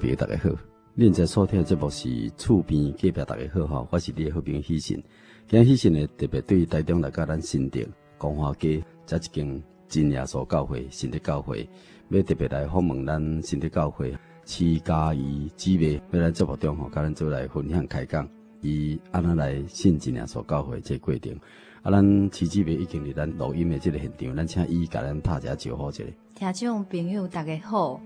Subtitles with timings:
[0.00, 0.50] 进来听这边大家好，
[0.96, 5.02] 恁在所听的节目是厝边隔壁大家好哈，我是你的好朋友喜信。
[5.46, 7.86] 今日喜信呢特别对台中来甲咱新店
[8.16, 11.68] 光华街这一间真耶稣教会新的教会，
[12.08, 18.26] 要特别来访问咱新的教会徐嘉怡姊妹，要来节目中吼，甲咱做来分享开讲，
[18.62, 21.38] 伊安怎来信真耶稣教会这个过程。
[21.82, 26.04] 啊，咱徐姊妹已经伫咱录音的这个现场，咱请伊甲咱拍一下招呼一下。
[26.34, 28.00] 听众朋友大家好。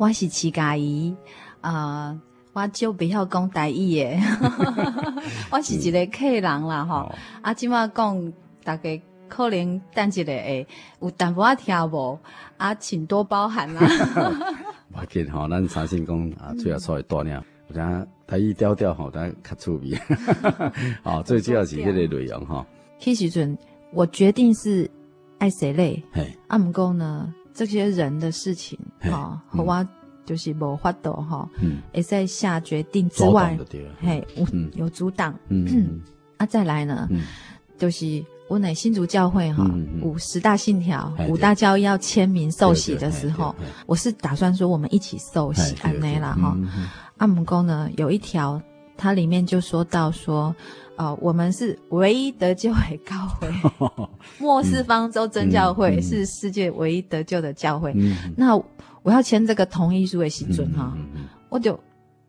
[0.00, 1.14] 我是徐嘉怡，
[1.60, 2.20] 啊、呃，
[2.54, 4.18] 我就不晓讲台语诶，
[5.52, 8.32] 我是一个客人啦，吼、嗯，啊，即马讲
[8.64, 10.66] 大家可能等一下会
[11.02, 12.18] 有淡薄仔听无，
[12.56, 13.82] 啊，请多包涵啦。
[14.96, 19.98] 我见吼，咱相信讲啊，最后出来锻炼，我讲台语调调吼，咱较趣味，
[21.04, 22.66] 哦，最主要是迄个内容哈。
[22.98, 23.58] 迄时阵，
[23.92, 24.90] 我决定是
[25.36, 26.02] 爱谁类，
[26.48, 27.34] 啊，毋过呢。
[27.52, 29.86] 这些人的事情，哈，和我
[30.24, 31.48] 就是无法度哈，
[31.92, 33.58] 也在下决定之外，
[34.00, 34.26] 嘿，
[34.74, 36.00] 有阻挡，嗯，
[36.38, 37.08] 啊，再来呢，
[37.78, 39.64] 就是我乃新竹教会哈，
[40.02, 43.54] 五十大信条，五大教要签名受洗的时候，
[43.86, 46.56] 我是打算说我们一起受洗安内啦哈，
[47.18, 48.60] 阿姆公呢有一条，
[48.96, 50.54] 它里面就说到说。
[51.00, 53.48] 哦，我们是唯一得救的教会，
[54.38, 57.94] 末世方舟真教会是世界唯一得救的教会。
[58.36, 58.54] 那
[59.02, 60.92] 我要签这个同意书的时准哈，
[61.48, 61.72] 我就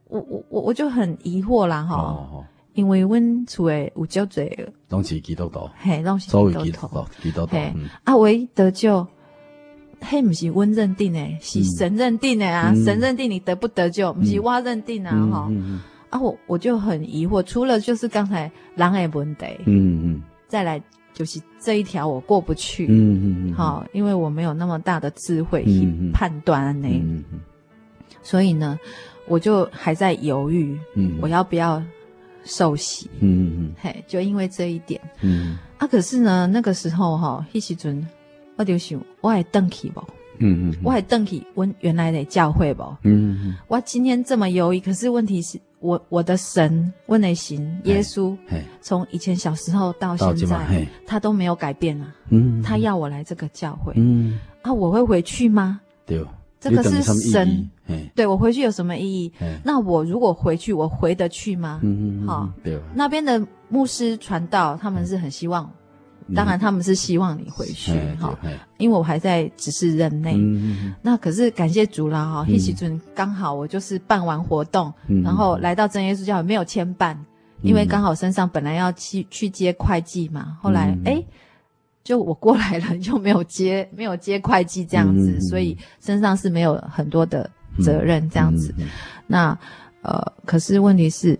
[0.08, 4.50] 我我我我就很疑惑啦哈，因为阮厝诶有足侪，
[4.88, 6.50] 拢是基督徒，嘿，拢是基督
[6.88, 7.58] 徒，基督徒，
[8.06, 9.06] 啊，唯一得救，
[10.00, 15.52] 嘿，不是阮认定诶，是神认定诶啊，神认定你得不得救，不是我认定啊哈。
[16.12, 20.80] 啊，我我就很疑惑，除了就是刚才狼爱问题，嗯嗯，再来
[21.14, 27.40] 就是这一条我过不去，嗯嗯好，因为我没有那么大的智慧去判断呢，嗯嗯，
[28.22, 28.78] 所以呢，
[29.26, 31.82] 我就还在犹豫，嗯，我要不要
[32.44, 38.06] 受洗，嗯嗯嗯，嘿，就因为这一点，嗯，啊，可是呢，那个时候哈，迄时阵
[38.58, 40.02] 我就想，我还登去不？
[40.40, 42.84] 嗯嗯，我还登去问原来的教会不？
[43.04, 45.58] 嗯嗯，我今天这么犹豫，可是问题是。
[45.82, 48.38] 我我的神问的行耶稣，
[48.82, 52.16] 从以前小时候到现在，他都没有改变啊。
[52.30, 55.82] 嗯，他要我来这个教会，嗯，啊，我会回去吗？
[56.06, 56.24] 对，
[56.60, 57.70] 这个是神，
[58.16, 59.34] 对我回去有什么意义？
[59.64, 61.80] 那我如果回去，我回得去吗？
[61.84, 65.70] 嗯嗯，好，对，那边的牧师传道，他们是很希望。
[66.36, 68.38] 当然，他们是希望你回去哈，
[68.78, 70.36] 因为我还在只是任内。
[71.02, 74.94] 那可是感谢主啦哈，一起准刚好我就是办完活动，
[75.24, 77.18] 然后来到真耶稣教会没有牵办，
[77.62, 81.24] 因为刚好身上本来要去去接会计嘛，后来哎，
[82.04, 87.50] 就我过来了， 就没有接没有接会计这样子，所以身上是没有很多的
[87.84, 88.74] 责任这样子。
[89.28, 89.58] 那
[90.02, 91.40] 呃，可是问题是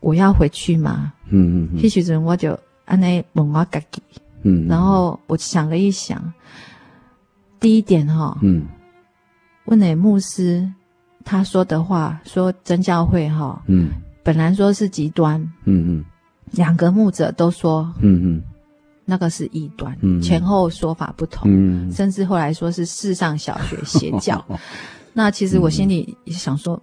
[0.00, 1.12] 我要回去吗？
[1.28, 2.58] 嗯嗯，一起准我就。
[2.84, 4.02] 安内问我自己，
[4.42, 6.32] 嗯，然后我想了一想，
[7.60, 8.66] 第一点哈，嗯，
[9.66, 10.68] 问那牧师
[11.24, 13.90] 他说的话，说真教会哈，嗯，
[14.22, 16.04] 本来说是极端，嗯嗯，
[16.50, 18.42] 两个牧者都说，嗯嗯，
[19.04, 24.44] 那个是异端，嗯，前后说法不同，嗯，甚至后来说是世上小学邪教，
[25.14, 26.80] 那其实我心里想说。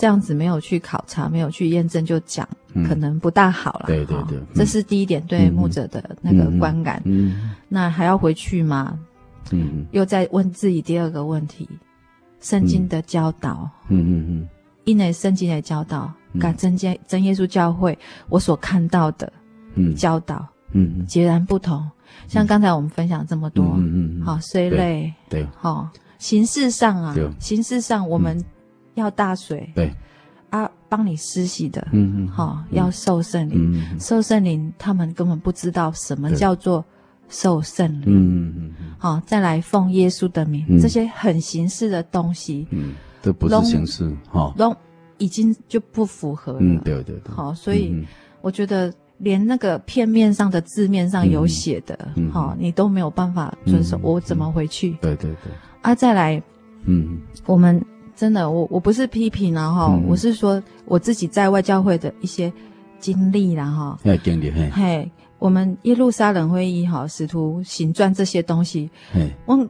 [0.00, 2.48] 这样子没有去考察，没有去验证就讲，
[2.88, 3.84] 可能不大好了。
[3.86, 7.02] 对对对，这是第一点对牧者的那个观感。
[7.04, 8.98] 嗯，那还要回去吗？
[9.50, 11.68] 嗯，又再问自己第二个问题：
[12.40, 13.68] 圣经的教导。
[13.88, 14.48] 嗯嗯嗯，
[14.84, 16.10] 因为圣经的教导，
[16.40, 17.98] 跟真耶真耶稣教会
[18.30, 19.30] 我所看到的
[19.94, 21.86] 教导，嗯，截然不同。
[22.26, 28.42] 像刚才我们分享这么多，嗯嗯，好，虽累，对，好，形式上啊，形式上我们。
[28.94, 29.92] 要大水，对。
[30.50, 36.84] 啊，帮你施洗的，嗯嗯，好，要受圣灵，受圣灵，他们根本不知道什么叫做
[37.28, 44.74] 受圣灵，嗯嗯嗯，好，再来奉耶稣的名，这些很形式的东西，嗯，都不是形式，哈，都
[45.18, 46.58] 已经就不符合了。
[46.60, 47.32] 嗯，对对对。
[47.32, 48.04] 好，所以
[48.40, 51.96] 我觉得连那个片面上的字面上有写的，
[52.32, 54.96] 好，你都没有办法遵守，我怎么回去？
[55.00, 55.52] 对对对。
[55.80, 56.42] 啊，再来，
[56.86, 57.80] 嗯，我们
[58.20, 62.52] 真的，我我不是批评了，哈，我是说我自己在外教会的一些
[62.98, 68.90] 经历啦，哈，经历嘿，嘿，我们耶路撒冷会议哈，使徒行传这些东西，
[69.46, 69.66] 我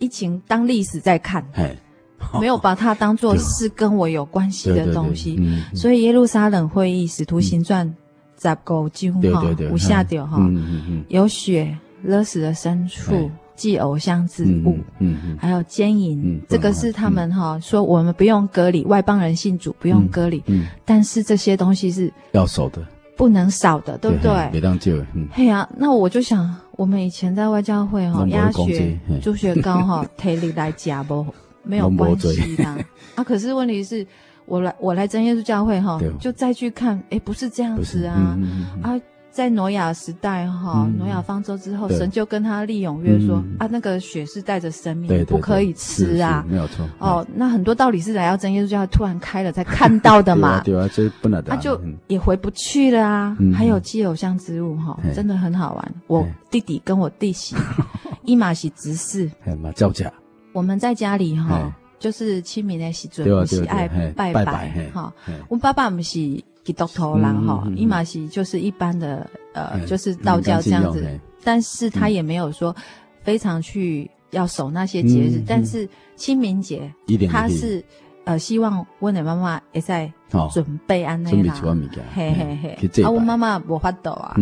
[0.00, 1.42] 疫情当历史在看，
[2.38, 5.40] 没有把它当做是跟我有关系的东西，
[5.74, 7.86] 所以耶路撒冷会议使徒行传
[8.36, 9.42] 十九章哈，
[9.72, 10.38] 五下掉哈，
[11.08, 13.30] 有血勒死的牲畜。
[13.56, 22.82] 祭偶像之物，嗯嗯，还有奸淫，这个是他们哈说我们不用割礼，外邦人信主不用割礼，嗯，但是这些东西是要守的，
[23.16, 24.48] 不能少的，对不对？
[24.50, 31.24] 别当旧，嗯，嘿呀，那我就想，我们以前在外教会哈，鸭血、猪血糕哈，体力来夹不
[31.62, 32.64] 没有关系的
[33.14, 33.22] 啊。
[33.24, 34.06] 可是问题是，
[34.46, 38.36] 我来我来真耶稣教会哈，就再去看，哎，不是这样子啊，
[38.82, 39.00] 啊。
[39.34, 46.88] 在挪亚时代，哈，挪亚方舟之后，神就跟他立永约说啊，那个血是带着生命，不可以吃啊，没有错。
[47.00, 53.36] 哦，那很多道理是来到真耶稣教会突然开了才看到的嘛， 对啊，这不能的，他就也回不去了啊。
[53.52, 55.94] 还有祭偶像之物，哈，真的很好玩。
[56.06, 57.56] 我弟弟跟我弟媳，
[58.22, 59.28] 伊玛喜执事，
[59.74, 60.12] 叫假。
[60.52, 65.12] 我们在家里哈，就是清明的时阵，不是爱拜拜哈。
[65.48, 66.40] 我爸爸不是。
[66.64, 71.00] 基督徒啦哈，伊玛西就是一般的呃，就是道教这样子，
[71.44, 72.74] 但是他也没有说
[73.22, 76.90] 非常去要守那些节日，但是清明节
[77.30, 77.84] 他是
[78.24, 80.10] 呃希望温的妈妈也在
[80.50, 81.54] 准备安内啦，
[82.14, 84.34] 嘿嘿嘿，啊我妈妈无法抖啊，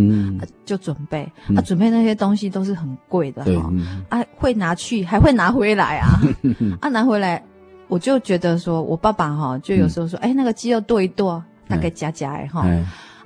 [0.65, 1.29] 就准备。
[1.57, 3.73] 啊准备那些东西都是很贵的哈，
[4.09, 6.21] 啊会拿去还会拿回来啊，
[6.81, 7.45] 啊拿回来
[7.89, 11.43] 我就觉得说我爸爸哈就有时候说哎那个鸡肉剁一剁。
[11.73, 12.67] 大概夹夹哎哈，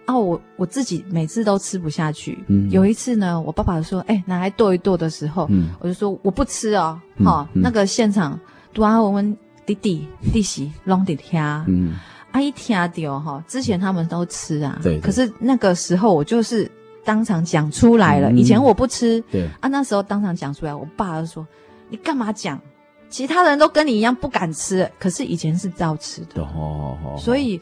[0.06, 2.38] 啊我我自己每次都吃不下去。
[2.70, 5.48] 有一次呢，我爸爸说：“哎，拿来剁一剁的时候，
[5.81, 8.38] 我就说我不吃哦。”哈，那个现场，
[8.72, 11.96] 杜阿文弟弟弟媳拢得听，嗯，
[12.31, 15.00] 啊一听到哈，之前他们都吃啊，对。
[15.00, 16.70] 可是那个时候我就是
[17.04, 18.31] 当场讲出来了。
[18.31, 21.44] 以前我不吃，对啊，那时候当场讲出来，我爸就说
[21.90, 22.60] ：“你干嘛讲？
[23.08, 27.60] 其他人都跟你一样不敢吃，可是以前是照吃的哦。”所以。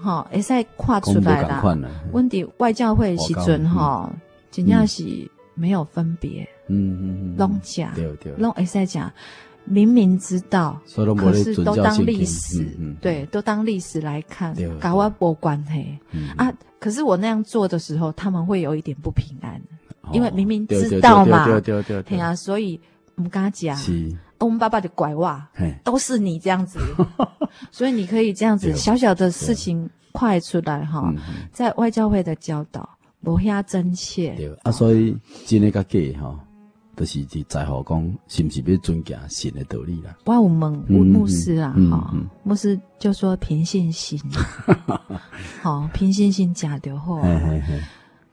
[0.00, 1.62] 哈，会使看出来啦。
[2.12, 4.10] 问题外教会时阵哈，
[4.50, 5.04] 真正是
[5.54, 6.48] 没有分别。
[6.68, 7.92] 嗯嗯嗯，拢讲，
[8.38, 9.12] 拢会使讲，
[9.64, 10.80] 明明知道，
[11.16, 12.64] 可是都当历史，
[13.00, 15.98] 对，都当历史来看，搞我无关系。
[16.36, 19.60] 啊，可是我那样做的时候，他们会有一点不平安，
[20.12, 21.44] 因为明明知道嘛，
[22.06, 22.80] 对啊，所以
[23.14, 23.76] 不敢讲。
[24.46, 25.46] 我们爸爸的拐哇，
[25.84, 26.78] 都是你这样子，
[27.70, 31.12] 所以你可以这样子小小的事情快出来哈，
[31.52, 32.88] 在外教会的教导
[33.20, 34.34] 无遐真切。
[34.36, 34.50] 对。
[34.62, 35.14] 啊，所以
[35.46, 36.38] 真的个假哈，
[36.96, 40.16] 都是在乎讲是不是要尊敬神的道理啦。
[40.24, 44.18] 我有问牧师啊，哈，牧师就说凭信心，
[45.60, 47.20] 好凭信心讲就好。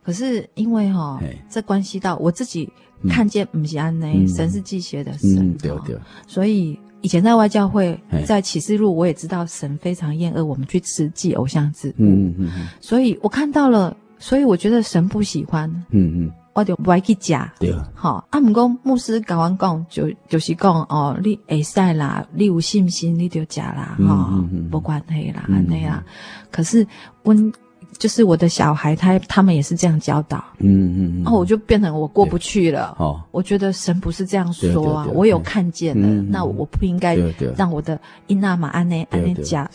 [0.01, 1.19] 可是因为哈，
[1.49, 2.71] 这关系到我自己。
[3.09, 5.95] 看见不是安内，神是忌邪的神，对对。
[6.25, 11.93] 所以以前在外教会，在启示录，我也知道神非常厌恶我们去吃祭偶像之物。
[11.99, 12.67] 嗯嗯。
[12.81, 15.69] 所以我看到了，所以我觉得神不喜欢。
[15.91, 16.31] 嗯嗯。
[16.53, 17.37] 我就不爱去吃。
[17.59, 17.71] 对。
[17.93, 26.03] 好，阿姆公牧师搞完讲，就就是讲哦，你会使啦，你有信心你就吃啦，哈，不关系啦，安内啦。
[26.49, 26.85] 可是
[27.23, 27.53] 温。
[27.97, 32.95] 就是我的小孩，他他们也是这样教导，嗯嗯，然后我就变成我过不去了。
[32.99, 37.15] 哦，我觉得神不是这样说啊，我有看见了，那我不应该
[37.57, 39.67] 让我的伊娜玛安内安内加，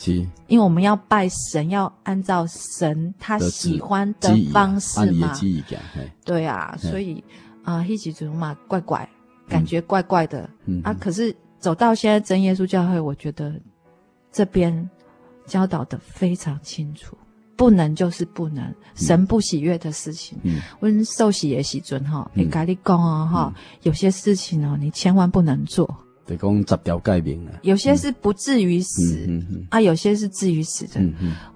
[0.47, 5.33] 因为我们要拜神，要按照神他喜欢的方式嘛。
[6.25, 7.23] 对啊，所以
[7.65, 9.09] 啊，一起走嘛，怪怪，
[9.49, 10.49] 感觉怪怪的。
[10.85, 10.95] 啊。
[10.95, 13.53] 可是走到现在真耶稣教会，我觉得
[14.31, 14.89] 这边
[15.45, 17.17] 教导的非常清楚。
[17.57, 20.37] 不能就是不能，神不喜悦的事情。
[20.43, 25.87] 嗯，温受洗也喜尊哈，你跟你讲啊哈，有些事情哦，你千万不能做。
[26.27, 27.53] 得讲十条诫命了。
[27.63, 29.29] 有些是不至于死，
[29.71, 31.01] 啊，有些是至于死的。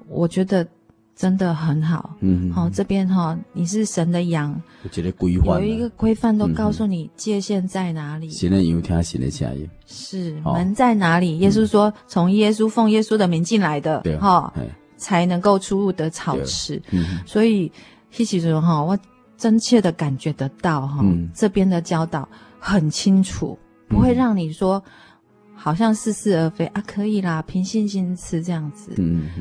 [0.09, 0.67] 我觉得
[1.15, 2.15] 真的很好。
[2.21, 8.31] 嗯，好，这边哈，你是神的羊，有一个规范，有一个规范都告诉你界限在哪里。
[8.31, 9.69] 神的羊听神的声音。
[9.87, 11.39] 是门在哪里？
[11.39, 14.53] 耶稣说，从耶稣奉耶稣的名进来的，对哈。
[14.97, 17.71] 才能够出入得草吃，嗯、所以
[18.11, 18.99] 希奇说哈，我
[19.37, 24.83] 真切的感觉得到哈，嗯、这边的教导很清楚，不会让你说
[25.55, 28.93] 好像似是而非啊，可以啦，凭信心吃这样子。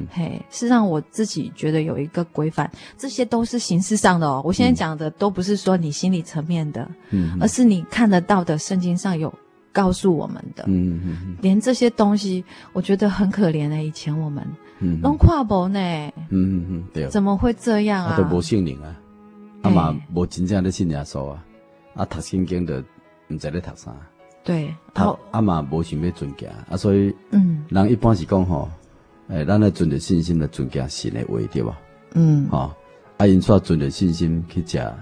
[0.09, 4.41] 嘿，是让我自己觉得有一个规范，这些都是形式上的哦。
[4.43, 9.31] 我现在讲的都不是说你心理层面的，嗯，而是你看得到的，圣经上有
[9.71, 10.63] 告诉我们的。
[10.67, 12.43] 嗯嗯嗯，连这些东西，
[12.73, 13.83] 我觉得很可怜的。
[13.83, 14.45] 以前我们，
[14.79, 18.17] 嗯，拢看无呢，嗯嗯嗯，对，怎么会这样啊？
[18.17, 18.95] 都无信灵啊，
[19.61, 21.43] 啊嘛无真正的信耶稣啊，
[21.95, 22.83] 啊读圣经的
[23.29, 23.95] 毋知咧读啥。
[24.43, 26.47] 对，他阿妈无想要尊敬。
[26.69, 28.69] 啊，所以，嗯，人一般是讲吼，
[29.29, 31.77] 诶，咱来存着信心来尊敬神的话，对吧？
[32.13, 32.71] 嗯，吼，
[33.17, 34.93] 啊，因煞存着信心去食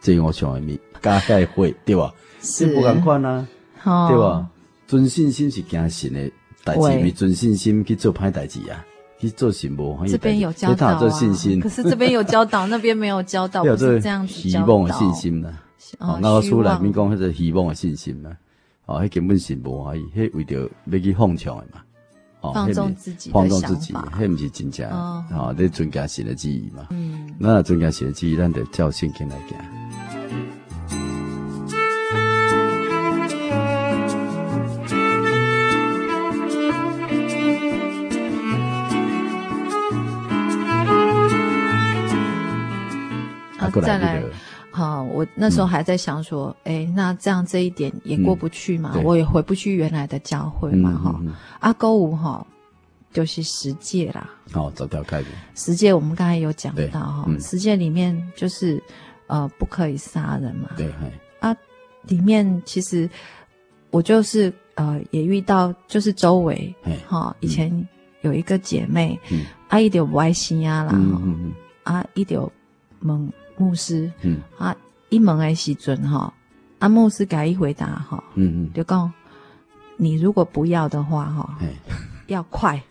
[0.00, 2.12] 这我上的物，加盖会，对吧？
[2.42, 2.66] 是。
[2.74, 3.46] 不共款啊，
[3.84, 4.50] 哦、对吧？
[4.86, 6.30] 存信心是惊神的
[6.62, 8.84] 代志，咪存信心去做歹代志啊，
[9.18, 9.98] 去做神无。
[10.06, 14.32] 这边有教导啊，做信心可是这边有教导，那边没有教导， 不是这样子。
[14.32, 15.52] 希望的信心啦，
[15.98, 18.36] 哦，那个书里面讲迄个希望的信心啦。
[18.86, 21.82] 哦，迄根本是无可以，迄为着要去放枪的嘛，
[22.40, 30.15] 哦，放纵自己，放纵自己，迄毋是真正，哦，你尊敬神的记忆嘛，嗯，那尊敬神的记忆，咱得照圣经来行。
[43.80, 44.22] 啊，再来。
[44.70, 51.32] 好，我那时候还在想说，哎、嗯欸，那这样这一点也过不去嘛，嗯、我也回不去原来的教会嘛，哈、嗯。
[51.60, 52.46] 阿勾五哈，
[53.10, 54.28] 就是十诫啦。
[54.52, 55.28] 哦，这条开始。
[55.54, 58.82] 十诫我们刚才有讲到哈，嗯、十诫里面就是
[59.28, 60.68] 呃不可以杀人嘛。
[60.76, 60.92] 对。
[61.40, 61.56] 啊，
[62.02, 63.08] 里面其实
[63.90, 66.74] 我就是呃也遇到，就是周围
[67.08, 67.88] 哈以前
[68.20, 71.52] 有一个姐妹，嗯、啊一点歪心啊啦，嗯嗯
[71.82, 72.38] 啊一点
[73.02, 73.26] 懵。
[73.56, 74.40] 牧师，嗯。
[74.58, 74.76] 啊，
[75.08, 76.32] 一问的时阵哈，
[76.80, 79.12] 啊牧师给伊回答哈，嗯嗯，就讲
[79.96, 81.58] 你如果不要的话哈，
[82.26, 82.82] 要快，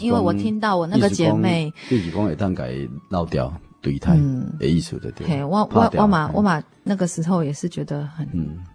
[0.00, 4.16] 因为我听到我那个姐妹，就是讲会当给捞掉对待
[4.58, 8.26] 的意思的对，嘿，我我我嘛我嘛那个时候也是觉得很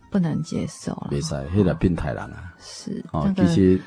[0.10, 3.82] 不能接受了，别使，迄个变态人啊，是，哦，其实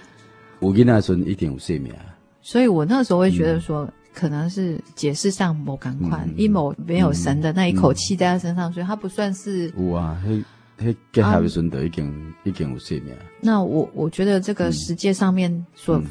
[0.60, 1.94] 我囡仔时一定有性命，
[2.42, 3.88] 所以我那时候会觉得说。
[4.18, 9.72] 可能是解释上某赶快，阴谋没有神的那一口气在他身上，所以他不算是。
[9.78, 10.42] 有啊，嘿，
[10.76, 13.14] 嘿，结合的顺德已经已经有性命。
[13.40, 16.02] 那我我觉得这个世界上面所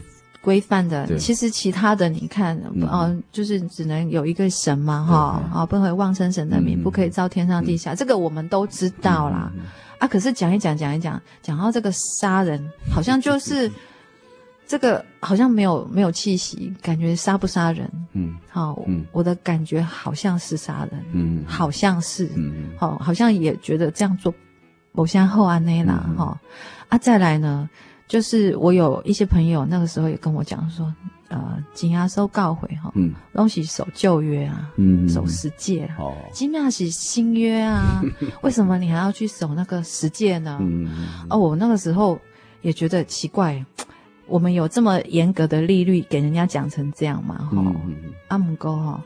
[0.42, 9.52] 规范的，其实其他的你看，嗯，就是只能有一个神嘛，哈，啊，不可以妄称神的名，不可以造天上地下，这个我们都知道啦。
[10.00, 13.70] 啊，可是讲一讲，讲一讲，讲到这个杀人，好像就是。
[14.68, 17.90] 这个好像没有没有气息，感觉杀不杀人？
[18.12, 24.34] 嗯，好，嗯，我的感觉好像是杀人，嗯，好像是，嗯，好，好像也觉得这样做，
[24.92, 26.38] 某些后安内啦，哈，
[26.90, 27.70] 啊，再来呢，
[28.10, 30.94] 就是我有一些朋友那个时候也跟我讲说，
[31.30, 38.04] 呃，紧押收告回哈，嗯，东西守旧约啊，嗯，守十诫，哦，基本上是新约啊，
[38.44, 40.58] 为什么你还要去守那个十戒呢？
[40.60, 42.20] 嗯，哦，我那个时候
[42.62, 43.64] 也觉得奇怪。
[44.28, 47.38] 我们有这么严格的利率给人家讲成这样嘛？
[47.52, 47.76] 哈，
[48.28, 49.04] 阿姆哥哈，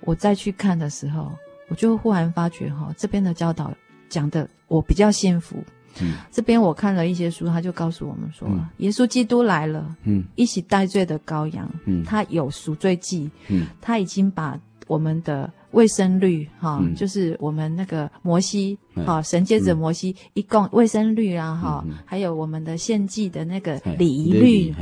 [0.00, 1.32] 我再去看的时候，
[1.68, 3.72] 我就忽然发觉哈，这边的教导
[4.08, 5.56] 讲的我比较幸福。
[6.00, 15.52] 嗯，这边我看了一些书，他就告诉我们说，嗯、耶稣基督来了，嗯，一起代罪的羔羊，嗯，他有赎罪祭，嗯，他已经把我们的。
[15.74, 24.72] 卫生率哈，就是我们那个摩西哈，神接着摩西一共卫生率啊哈，还有我们的献祭的那个礼仪律，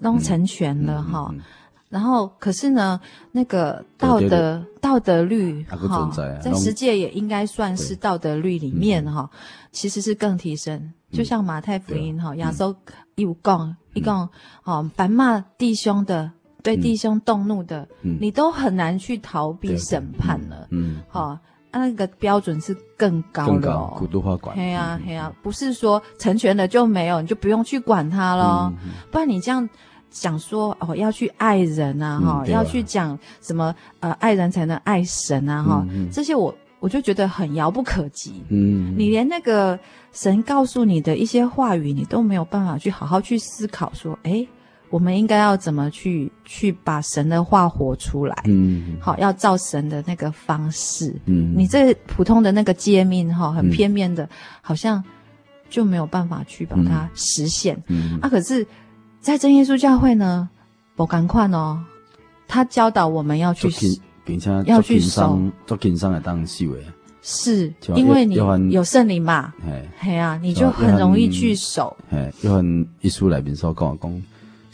[0.00, 1.30] 都成全了哈。
[1.90, 2.98] 然后可是呢，
[3.32, 6.10] 那个道德道德律哈，
[6.42, 9.28] 在十诫也应该算是道德律里面哈，
[9.72, 10.90] 其实是更提升。
[11.12, 12.74] 就像马太福音哈，亚洲
[13.16, 14.26] 一五讲一共
[14.62, 16.32] 哈，凡骂弟兄的。
[16.64, 20.66] 对弟兄动怒的，你都很难去逃避审判了。
[20.70, 21.38] 嗯，好，
[21.70, 23.94] 那个标准是更高的哦。
[23.98, 24.56] 古都化管。
[24.56, 28.72] 对呀，对呀，不是说成全了就没有，你就不用去管他了。
[29.10, 29.68] 不然你这样
[30.10, 38.42] 想说哦，要去爱人啊，哈，要去讲什么呃，爱人才能爱神啊，哈，这些我我就觉得很遥不可及。
[38.48, 39.78] 嗯，你连那个
[40.12, 44.48] 神告诉你的一些话语，你都没有办法去好好去思考，说，诶
[44.90, 48.36] 我们应该要怎么去去把神的话活出来？
[48.44, 51.14] 嗯，好，要照神的那个方式。
[51.26, 54.28] 嗯，你这普通的那个诫命哈，很片面的，嗯、
[54.60, 55.02] 好像
[55.68, 57.76] 就没有办法去把它实现。
[57.88, 58.64] 嗯，啊，可是，
[59.20, 60.48] 在真耶稣教会呢，
[60.96, 61.80] 我赶快哦，
[62.46, 63.68] 他教导我们要去，
[64.24, 66.84] 并且要去守，做经商的当守诶，
[67.22, 68.34] 是因为你
[68.70, 69.52] 有圣灵嘛？
[69.64, 71.96] 嘿，嘿啊，你就很容易去守。
[72.10, 74.22] 嘿，约翰一书里面所讲讲，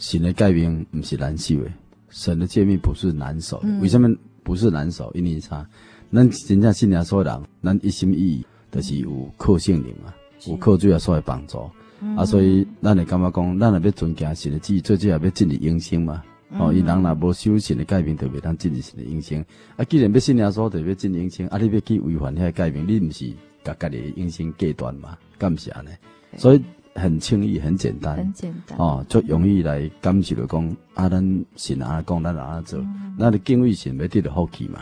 [0.01, 1.71] 神的诫命不是难守的，
[2.09, 3.69] 神的诫命不是难守的。
[3.81, 4.09] 为什么
[4.43, 5.11] 不是难守？
[5.13, 5.63] 因为啥？
[6.11, 10.09] 咱真正信仰所有人，咱一心一意就是有靠圣灵啊，
[10.47, 11.69] 有靠主耶稣的帮助。
[12.17, 16.23] 啊，所以咱会感觉讲，咱若要尊敬神的旨意，最主要要进入永生嘛。
[16.57, 19.39] 哦，伊人若无修行的改变，就袂当进入神的永生。
[19.77, 21.45] 啊，既然要信仰所，就要进永生。
[21.49, 23.31] 啊，你要去违反遐改变，你毋是
[23.63, 25.15] 甲家己永生隔断嘛？
[25.37, 25.89] 敢毋是安尼？
[26.37, 26.63] 所以
[26.95, 28.77] 很轻易，很简单，很简单。
[28.77, 32.85] 哦，就容易来感受着讲，啊，咱神安尼讲，咱安尼做，
[33.17, 34.81] 那你敬畏神要得到福气嘛？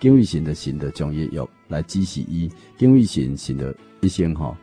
[0.00, 4.56] 敬畏神的神的将业欲来支持伊，敬畏神神的一生吼，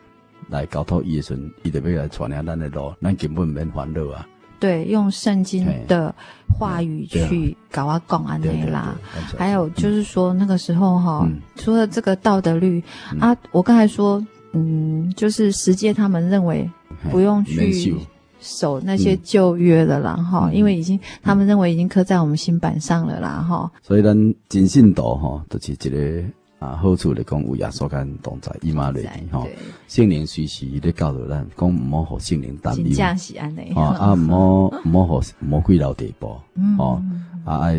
[0.48, 4.26] 来交托伊的时阵，伊就要来传扬咱的路，咱根本免烦恼啊。
[4.60, 6.12] 对，用圣经的
[6.48, 8.02] 话语去搞啊。
[8.08, 8.96] 讲安内啦。
[9.36, 14.20] 还有就是说，那个时候哈，嗯、除了这个道德律、嗯、啊，我刚才说，
[14.52, 16.68] 嗯，就是实践他们认为
[17.10, 17.94] 不用去
[18.40, 23.70] 守那些旧约的啦哈，嗯、因为已经他们认为已经刻在我们心板上了啦哈。
[23.82, 26.24] 所以咱真信道哈，就是一个。
[26.60, 29.46] 啊，好处来讲，有耶稣跟同在，伊玛内利吼，
[29.86, 36.36] 圣灵随时咧教导咱，讲唔好互圣灵担忧，真是安尼，啊，唔好 唔好互魔鬼留地步，
[36.76, 37.00] 哦，
[37.44, 37.78] 啊，爱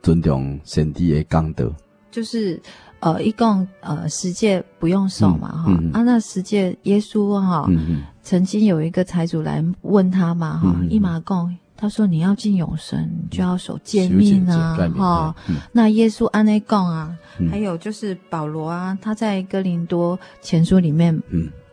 [0.00, 1.64] 尊重神的嘅讲道，
[2.12, 2.62] 就是
[3.00, 7.68] 呃，一共呃十诫不用守嘛，哈，啊，那十诫耶稣哈，
[8.22, 11.54] 曾经有一个财主来问他嘛，哈，伊玛共。
[11.82, 14.76] 他说：“你要进永生，就要守诫命啊！
[14.98, 15.34] 哈，
[15.72, 17.10] 那耶稣安内共啊，
[17.50, 21.18] 还有就是保罗啊，他在哥林多前书里面，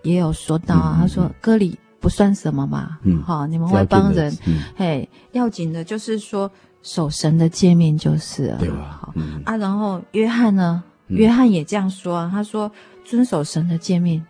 [0.04, 4.34] 也有说到啊，他说哥里不算什么嘛，好，你们外邦人，
[4.78, 6.50] 嘿，要紧的就是说
[6.84, 9.58] 守神的诫命就是了，好啊。
[9.58, 12.72] 然后约翰呢，约翰也这样说啊，他说
[13.04, 14.26] 遵守神的诫命，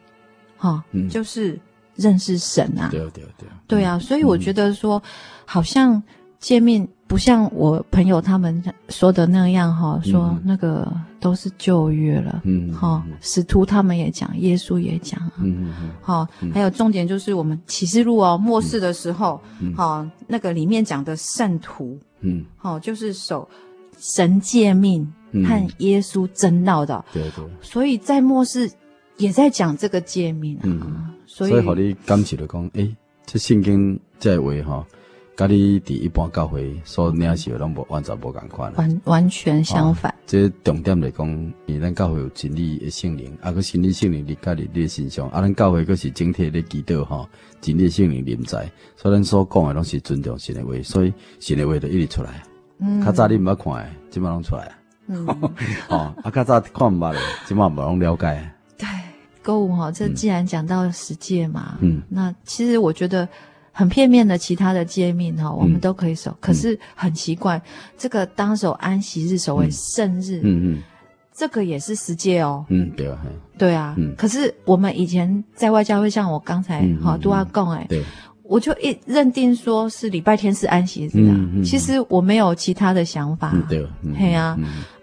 [0.58, 1.60] 哈，就是。”
[1.98, 5.02] 认识神啊，对对对，对啊，所以我觉得说，
[5.46, 6.00] 好像
[6.40, 10.88] 诫命不像我朋友他们说的那样哈，说那个
[11.20, 19.42] 都是旧约了，嗯，哈，使徒他们也讲，耶稣也讲啊，嗯嗯，好，还有重点就是我们启示录哦，末世的时候，
[19.76, 23.50] 好，那个里面讲的圣徒，嗯，好，就是守
[23.98, 25.12] 神诫命
[25.46, 28.70] 和耶稣争闹的，对对，所以在末世
[29.18, 31.14] 也在讲这个诫命啊。
[31.26, 32.96] 所以，互你感谢的讲，诶，
[33.26, 34.88] 这圣经这话哈，
[35.36, 40.14] 跟你伫一般教会所领受的拢无完全无共款，完完全相反。
[40.26, 47.30] 这重点来讲，你咱教会有真理的圣灵，啊，个真理圣灵伫家里你身上，啊，咱教会阁是整体的祈祷哈，
[47.62, 52.44] 真理圣灵临在，所以咱所讲的拢是尊重神的话，所以神的话就一直出来。
[52.80, 54.72] 嗯，较早你毋捌看的，即摆拢出来
[55.90, 58.52] 哦，啊，较早看毋捌的，即摆无拢了解。
[58.78, 58.88] 对
[59.42, 63.28] 购物哈，这既然讲到十戒嘛，嗯，那其实我觉得
[63.72, 66.36] 很片面的，其他的诫命哈，我们都可以守。
[66.42, 67.62] 可是很奇怪，
[67.98, 70.84] 这个当守安息日，守为圣日，嗯嗯，
[71.34, 73.18] 这个也是十戒哦，嗯，对啊，
[73.58, 74.14] 对啊，嗯。
[74.18, 78.04] 可是我们以前在外教会，像我刚才哈都要供哎，对，
[78.44, 84.58] 我就一认定说是礼拜天是安息日啊，其实我没有其他的想法，对，嘿啊，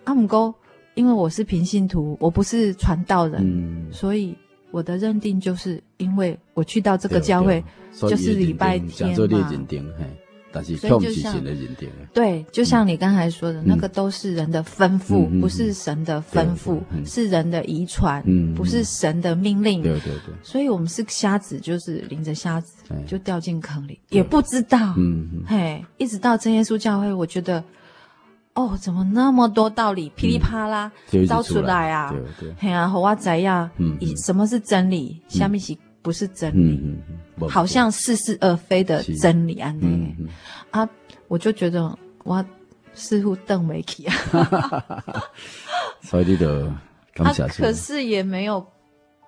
[0.04, 0.54] 阿姆哥。
[0.96, 4.32] 因为我是平信徒，我不是传道人，嗯、所以
[4.70, 7.60] 我的认定就是，因为我去到这个教会
[7.98, 9.16] 就是礼拜天嘛。
[10.52, 11.36] 但是就像
[12.12, 19.82] 对，就像你刚才说的，嗯、那个都是人的吩咐，嗯、不是神的吩咐，嗯、是人的遗传，嗯、不是神的命令。
[19.82, 20.32] 对对对。
[20.44, 24.94] 所以我们是瞎子，就是领着瞎子就掉进坑里，也不知道。
[24.96, 25.42] 嗯嗯。
[25.44, 27.64] 嘿，一直到真耶稣教会，我觉得。
[28.54, 30.90] 哦，怎么那么多道理噼里啪啦
[31.28, 32.10] 造出来啊？
[32.10, 36.88] 对对，嘿啊，和我知呀，以什么是真理，下面是不是真理？
[37.48, 39.74] 好像似是而非的真理啊！
[40.70, 40.88] 啊，
[41.26, 42.44] 我就觉得我
[42.94, 44.14] 似乎邓维奇啊，
[46.02, 46.48] 所以你就
[47.16, 48.64] 啊，可是也没有。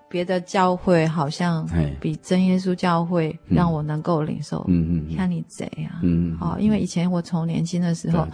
[0.09, 1.69] 别的教会好像
[2.01, 8.27] 比真耶稣教会让我能够领受，嗯嗯，像你这样，嗯，好，因为以前我从年轻的时候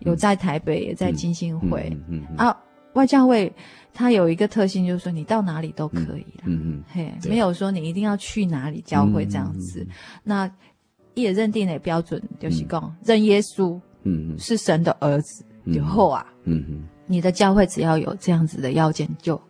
[0.00, 2.56] 有在台北，也在金星会，嗯啊，
[2.94, 3.52] 外教会
[3.94, 9.86] 它有一个特性，就是说你到哪里都可以了，嗯嗯，嘿，没有说你一定要去哪里教会这样子。
[10.24, 10.50] 那
[11.14, 19.40] 也认定的标准就是讲认耶稣，嗯是神的儿子以后啊，嗯嗯，你的教会只要有这样子的要件就。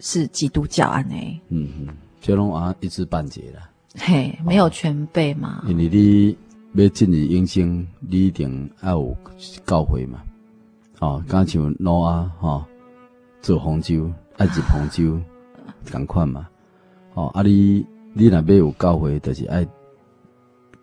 [0.00, 1.40] 是基督教安尼？
[1.48, 1.88] 嗯嗯，
[2.20, 3.70] 这拢啊一知半解啦。
[3.96, 5.64] 嘿，没有全备嘛。
[5.66, 6.36] 因为你
[6.74, 9.16] 要进入永生，你一定要有
[9.66, 10.22] 教会嘛。
[11.00, 12.66] 哦，敢像挪亚哈，
[13.42, 15.20] 做方舟，爱入方舟，
[15.86, 16.48] 同款嘛。
[17.14, 19.66] 哦，啊你你若要有教会，就是爱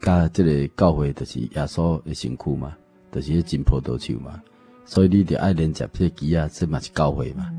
[0.02, 2.76] 甲即个教会，就是耶稣的身躯嘛，
[3.12, 4.42] 就是迄真葡萄树嘛。
[4.86, 7.50] 所以你得爱连接这枝啊，这嘛是教会嘛。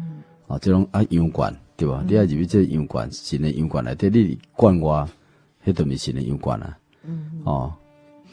[0.49, 2.01] 嗯、哦，这种爱羊圈对吧？
[2.03, 5.09] 嗯、你爱入去这羊圈，新的羊圈内底，你管我，
[5.65, 6.77] 迄都毋是新的羊圈啊。
[7.05, 7.31] 嗯。
[7.45, 7.73] 哦，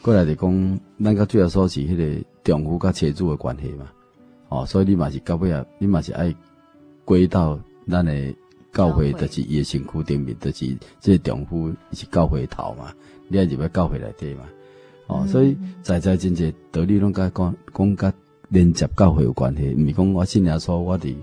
[0.02, 3.86] 过来就讲，咱甲主要说是迄个丈夫甲妻子的关系嘛。
[4.48, 6.34] 哦，所以你嘛是到尾啊，你嘛是爱
[7.04, 8.34] 归到咱的
[8.72, 12.92] 教会，就是伊的身躯顶面，就是这个丈夫是教会头嘛，
[13.28, 14.44] 你爱入去教会内底嘛。
[15.06, 18.12] 哦，嗯、所以在在真济道理拢甲讲讲甲
[18.48, 21.14] 连接教会有关系，毋是讲我信耶稣，我伫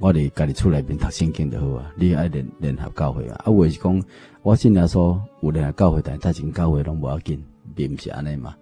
[0.00, 1.92] 我伫家己厝内面读圣经就好啊。
[1.96, 4.02] 你爱联联合教会啊，啊，有诶是讲
[4.42, 7.42] 我信耶稣有联合教会，但是他真教会拢无要紧，
[7.74, 8.54] 并毋是安尼嘛。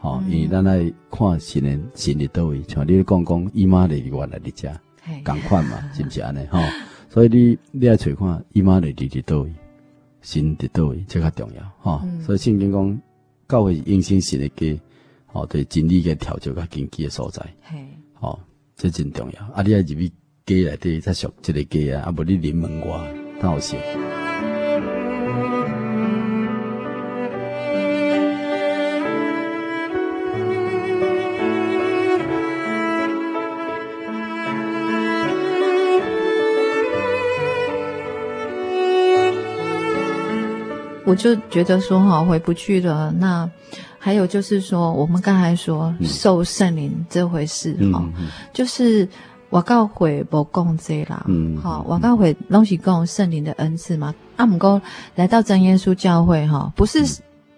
[0.00, 0.78] 哦，因为咱来
[1.10, 4.72] 看神的神伫倒位，像你讲讲以马内利原来伫遮，
[5.24, 6.46] 共款嘛， 是毋是安尼？
[6.46, 6.60] 吼，
[7.08, 9.52] 所以你你爱揣看以马内利伫倒位，
[10.20, 12.00] 神伫倒位，这较重要，吼。
[12.20, 13.00] 所以圣经讲
[13.48, 14.80] 教会应信神的家，
[15.26, 17.44] 吼，对真理嘅调节甲根基诶所在，
[18.14, 18.38] 吼，
[18.76, 19.42] 这真重要。
[19.46, 20.12] 啊，你爱入去
[20.46, 22.96] 家内底才属这个家啊，啊，无你临门外，
[23.40, 23.76] 哪有行？
[41.04, 43.12] 我就觉得说哈，回不去了。
[43.18, 43.50] 那
[43.98, 49.08] 还有就是说，我们刚才说受圣灵这回事哈，嗯嗯、就是
[49.50, 54.14] 我教会无讲这啦，嗯，好，我教会拢是讲圣灵的恩赐嘛。
[54.36, 54.80] 啊，毋过
[55.14, 57.04] 来到真耶稣教会哈，不是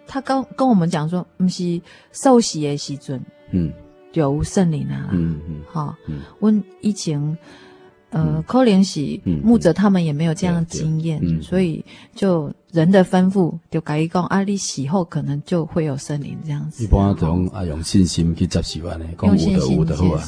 [0.06, 1.80] 他跟跟我们讲说，不是
[2.12, 3.20] 受洗的时阵，
[3.50, 3.72] 嗯，
[4.12, 5.94] 有圣灵啊，嗯嗯，好，
[6.40, 7.38] 问以前。
[8.10, 16.82] 呃，可能是牧者他们也没有这样的经验，所以就人的吩咐就改一讲，啊，你死后可能就会有圣灵这样子。
[16.82, 20.22] 一般这种啊，用信心去接受安尼，讲有的有的好啊，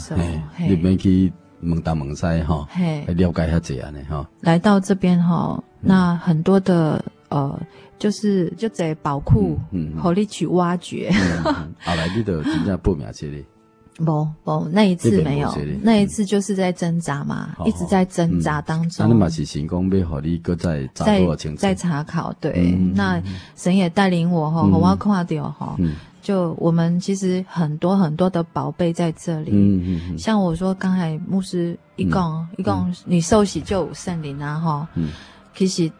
[0.58, 2.66] 你免去问东问西哈，
[3.06, 4.28] 来了解一下这样的哈。
[4.40, 7.60] 来到这边哈，那很多的呃，
[7.98, 11.10] 就是就在宝库，嗯，好你去挖掘。
[11.44, 13.44] 后来你都真正报名去哩。
[14.00, 19.06] 不不，那一次没有，那一次就是在挣扎嘛，一直在挣扎当中。
[19.06, 21.22] 那嘛是成功，要和你搁再再
[21.58, 22.72] 再查考，对。
[22.94, 23.22] 那
[23.56, 25.76] 神也带领我哈，我看到哈，
[26.22, 29.50] 就我们其实很多很多的宝贝在这里。
[29.52, 30.18] 嗯嗯。
[30.18, 34.88] 像我说刚才牧师一共一共你受洗就有圣灵啊哈。
[34.94, 35.10] 嗯。
[35.54, 35.90] 其实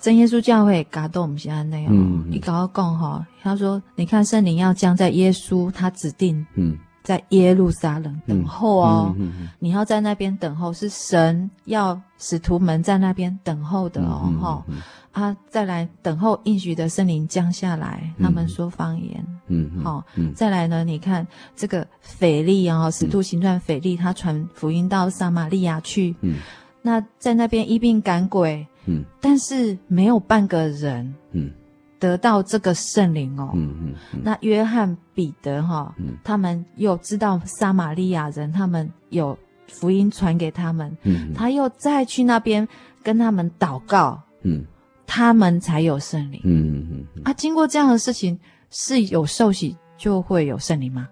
[0.00, 1.92] 真耶稣教会感动我们现在那样，
[2.30, 6.46] 你刚刚讲哈，他说你看圣灵要降在耶稣他指定。
[6.54, 6.76] 嗯。
[7.06, 14.82] 在耶路撒冷等候哦，嗯嗯嗯、你要在那边等候，是神要使徒们在那边等候的哦，哈、嗯嗯嗯、
[15.16, 21.26] 啊，再来等候应许的圣灵降下来，他们说方言，嗯，好，再来呢，你看
[21.56, 26.34] 这个腓力啊，使徒行传腓力，他传福音到撒玛利亚去，嗯，
[26.82, 31.50] 那在那边医病赶鬼，嗯，但是没有半个人，嗯。
[31.98, 42.68] 得到这个圣灵哦，嗯嗯嗯、那约翰彼得哈、他们又知道撒玛利亚人，他们有福音传给他们，嗯、他又再去那边
[43.02, 44.62] 跟他们祷告，嗯、
[45.06, 46.40] 他们才有圣灵。
[46.44, 48.38] 嗯嗯嗯、啊，经过这样的事情，
[48.70, 51.08] 是有受洗就会有圣灵吗？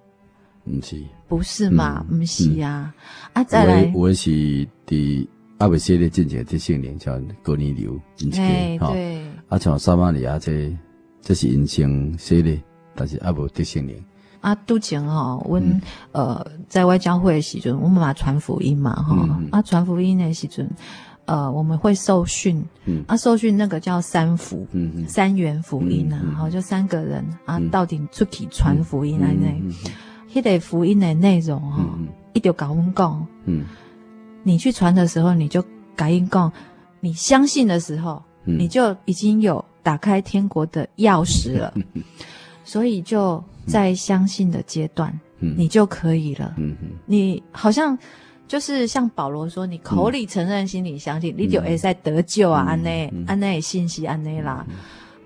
[0.64, 2.04] 不是，不是嘛？
[2.08, 2.92] 不是呀。
[3.32, 5.28] 啊，再来，我是第
[5.58, 8.00] 阿伯写的进前的圣灵叫哥尼流，
[8.34, 9.22] 哎，对。
[9.48, 10.74] 啊，像撒玛利亚这，
[11.20, 12.58] 这是因先写的，
[12.94, 14.02] 但是阿无得圣灵。
[14.40, 15.80] 啊，都前哈，阮
[16.12, 20.70] 呃在外教会的时阵，我们嘛传福音嘛哈，啊传福音的时阵，
[21.26, 22.64] 呃我们会受训，
[23.06, 24.66] 啊受训那个叫三福，
[25.08, 29.46] 三元福音啊，好就三个人啊到底出去传福音来呢，
[30.32, 31.98] 迄个福音的内容哈，
[32.32, 33.64] 一定要跟我们讲，嗯，
[34.42, 35.64] 你去传的时候，你就
[35.96, 36.52] 感应讲，
[37.00, 38.22] 你相信的时候。
[38.46, 41.72] 你就已经有打开天国的钥匙了，
[42.62, 46.54] 所以就在相信的阶段，你就可以了。
[47.06, 47.98] 你好像
[48.46, 54.64] 就是像保罗说，你口里承认，心里相信，你就会在得救啊，安内安内信息安内啦。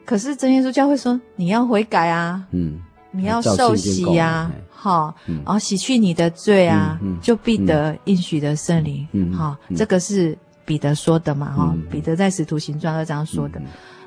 [0.05, 9.07] 可是真耶稣教会说，你要悔改啊，嗯，你要受洗啊，好，然后洗去你的罪啊，就必得应许的圣灵。
[9.33, 10.37] 好，这个是。
[10.69, 13.59] 彼得说的嘛，哈，彼得在使徒行传二章说的，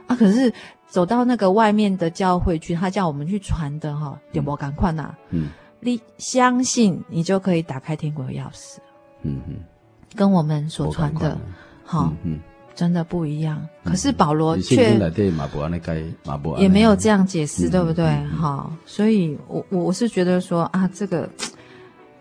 [0.06, 0.54] 啊，可是
[0.88, 4.56] 走到那个外面的教会去，他叫我们去传的，哈，有没有？
[4.56, 5.10] 赶快呐？
[5.32, 8.78] 嗯，你相信，你就可以打开天国的钥匙。
[9.24, 9.56] 嗯嗯，
[10.16, 11.38] 跟我们所传的，
[11.84, 12.40] 好，嗯，
[12.76, 13.62] 真的不一样。
[13.84, 14.98] 可是保罗却
[16.58, 18.06] 也没有这样解释，对不对？
[18.30, 21.30] 哈，所以我我我是觉得说啊，这个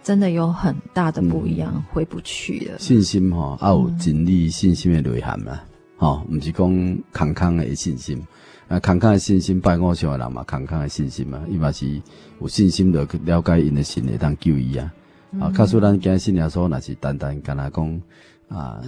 [0.02, 2.78] 真的有很大的不一样，回不去了。
[2.78, 5.60] 信心哈，要有真理信心的内涵嘛，
[5.96, 8.20] 哈，不是讲康康的信心。
[8.68, 12.00] 啊，康康的信心拜偶像的人嘛，康康的信心嘛，伊嘛是
[12.40, 14.92] 有信心的了解因的心会当救伊啊。
[15.32, 18.02] 嗯、啊，假使咱今信耶稣，若是单单跟他讲
[18.48, 18.82] 啊，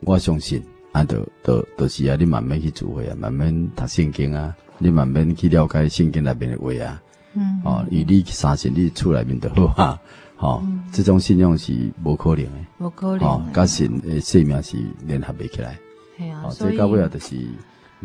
[0.00, 7.02] 我相信啊，就就就是啊，你慢慢去聚会啊，慢慢读圣经啊，你慢慢去了解圣经内面的话啊。
[7.34, 7.60] 嗯。
[7.64, 10.00] 哦、啊，与你相信你厝内面就好啊。
[10.36, 12.52] 好、啊，嗯、这种信仰是无可能的。
[12.78, 13.26] 无可能。
[13.26, 15.78] 哦、啊，甲神的生命是联合袂起来。
[16.16, 16.42] 系啊。
[16.44, 17.36] 哦，所以到尾啊，就是。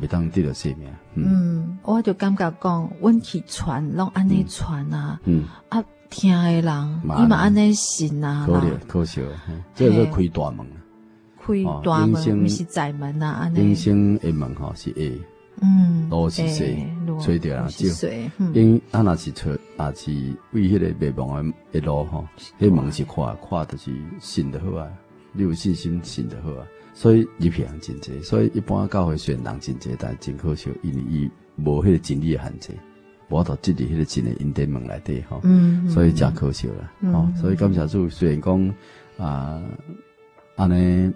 [0.01, 9.21] 袂当得到生命，嗯，我就感觉讲，阮去传，拢安尼传啊，嗯，啊，听的人，伊嘛安尼信啊，可怜可笑，
[9.73, 10.65] 这个是开大门，
[11.39, 15.19] 开大门，不是窄门啊，安尼，人生的门吼是会，
[15.61, 16.87] 嗯，路是细，
[17.19, 18.07] 吹着人少，
[18.53, 20.11] 因啊若是吹，也是
[20.51, 22.25] 为迄个迷茫的路吼，
[22.59, 24.87] 迄门是跨跨的是信的好啊，
[25.31, 26.65] 你有信心信的好啊。
[26.95, 32.69] 所以入去人真济，所以一般教会虽然人真济，但真可惜，因为伊无迄个真理的限制，
[33.29, 38.75] 无到进入迄个真的恩典门内底吼，嗯，所以真可惜啦，吼，所以感谢主，虽然讲
[39.17, 39.61] 啊，
[40.55, 41.11] 安尼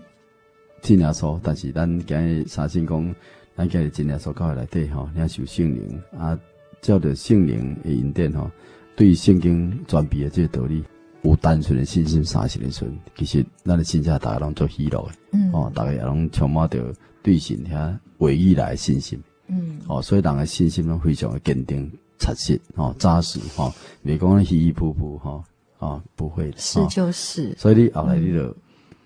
[0.82, 3.16] 真耶稣，但是咱今日相信讲，
[3.56, 6.38] 咱今日真耶稣教会内底吼，领受圣灵啊，
[6.82, 8.50] 照着圣灵的恩典吼，
[8.96, 10.84] 对圣经传递的这个道理。
[11.24, 25.44] 有单纯的信心，相信的时阵，其实咱的心下大家拢做喜乐的，嗯，哦，大家也拢充满着对神遐唯一来的信心，嗯，哦，所以人的信心拢非常的坚定、扎实，哦，扎实，哈，别讲稀稀扑扑，哈，
[25.80, 28.56] 啊，不会，是就是，所以你后来你就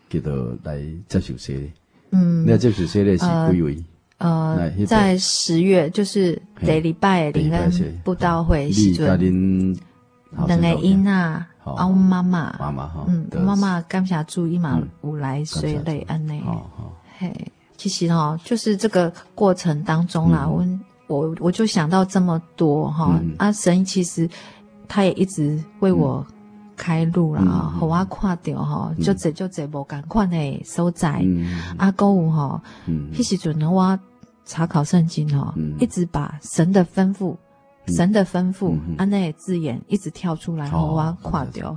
[0.09, 1.71] 叫做来接受洗礼，
[2.11, 3.83] 嗯，那接受洗礼是几位？
[4.17, 7.71] 呃，在十月就是第礼拜灵恩
[8.03, 9.75] 布道会时阵，
[10.47, 11.47] 两个婴啊。
[11.63, 16.41] 啊，我妈妈，妈妈哈，嗯，妈妈感谢主伊嘛有来随类安内，
[17.19, 17.31] 嘿，
[17.81, 20.63] 其实哈，就是这个过程当中啦，我
[21.07, 24.29] 我我就想到这么多哈，啊，神其实
[24.87, 26.23] 他也一直为我
[26.77, 27.41] 开路啦，
[27.79, 31.25] 和我跨掉哈，就这就这无共款的所在，
[31.75, 32.61] 啊，购物哈，
[33.11, 33.99] 迄时阵我
[34.45, 37.35] 查考圣经哈，一直把神的吩咐。
[37.87, 41.75] 神的吩咐，啊，那字眼一直跳出来，我要垮掉。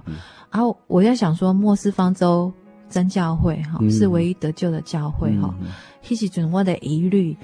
[0.50, 2.52] 然后我在想说，末世方舟
[2.88, 5.54] 真教会哈是唯一得救的教会哈。
[6.02, 7.36] 其实准我的疑虑，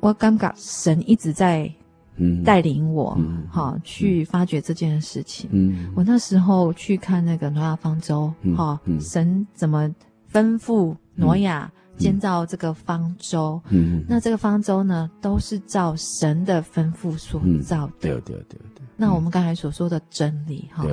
[0.00, 1.70] 我感觉神一直在
[2.44, 3.18] 带领我
[3.50, 5.90] 哈去发掘这件事情。
[5.94, 9.88] 我那时候去看那个挪亚方舟哈，神怎么
[10.32, 11.70] 吩咐挪亚？
[11.96, 17.92] 建造这个方舟，嗯，那这个方舟呢，都是照神的吩咐所造的。
[18.00, 18.84] 对对对对。
[18.96, 20.84] 那我们刚才所说的真理，哈，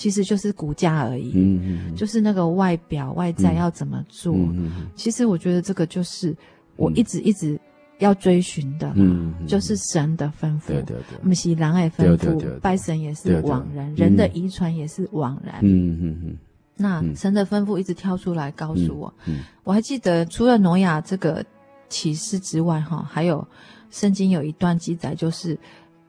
[0.00, 1.32] 其实就是骨架而已。
[1.34, 1.60] 嗯
[1.90, 1.94] 嗯。
[1.94, 4.32] 就是那个外表外在要怎么做？
[4.34, 6.34] 嗯，其实我觉得这个就是
[6.76, 7.60] 我一直一直
[7.98, 8.90] 要追寻的。
[8.96, 9.34] 嗯。
[9.46, 10.68] 就是神的吩咐。
[10.68, 11.18] 对对对。
[11.22, 15.56] 们是人的吩咐，拜神也是枉然，人的遗传也是枉然。
[15.60, 16.38] 嗯嗯嗯。
[16.76, 21.44] 那神的吩咐一直跳出来告诉我，嗯嗯、我还记得除了挪亚这个
[21.90, 23.46] 启示之外，哈，还有
[23.90, 25.58] 圣经有一段记载，就是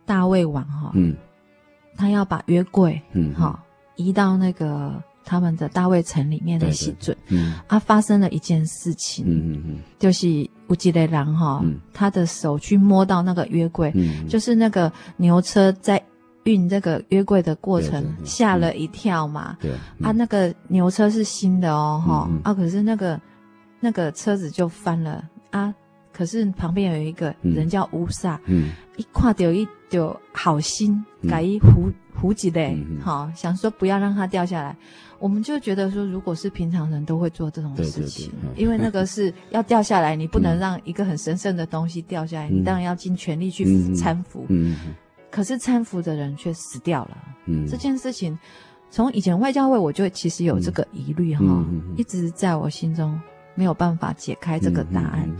[0.06, 1.14] 大卫王哈，嗯，
[1.98, 3.62] 他要把约柜，嗯，哈，
[4.02, 16.02] 移到那个他们的大卫城里面的时阵，嗯，啊，发生了一件事情，嗯嗯嗯，就是有一个人哈，嗯、他的手去摸到那个约柜，嗯，就是那个牛车在。
[16.46, 19.56] 运这个约柜的过程吓了一跳嘛？
[19.62, 19.70] 对，
[20.02, 23.22] 啊，那个牛车是新的哦，哈啊，可是那个
[23.80, 25.24] 那个车子就翻了。
[25.52, 25.72] 啊，
[26.12, 34.78] 可是旁边有一个人叫乌撒，嗯，一看到一丢好心，改一胡胡几嘞，好想说不要让它掉下来，
[35.18, 44.78] 我们就觉得说，如果是平常人都会做这种事情，因为那个是要掉下来，你不能让一个很神圣的东西掉下来， 你当然要尽全力去搀扶，嗯。
[45.32, 47.18] 可是搀扶的人却死掉了。
[47.46, 48.38] 嗯，这件事情
[48.90, 51.46] 从以前外教会我就其实有这个疑虑哈，
[51.96, 53.18] 一直在我心中
[53.56, 55.22] 没有办法解开这个答案。
[55.22, 55.36] 啊。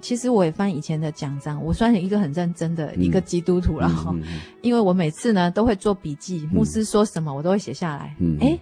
[0.00, 4.14] 其实我也翻以前的奖章，我算是一个很认真的一个基督徒了哈，
[4.62, 8.14] 因为我每次呢都会做笔记，牧师说什么我都会写下来。
[8.18, 8.58] 嗯，哎，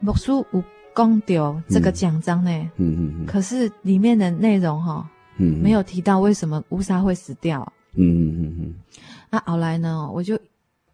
[0.00, 3.14] 牧师有讲到这个奖章呢，嗯。
[3.20, 7.60] 嗯，可是里面的内容哈，嗯，没有提到为什么乌沙会死掉。
[7.94, 8.74] 嗯嗯嗯嗯。
[9.30, 10.38] 那后来呢，我就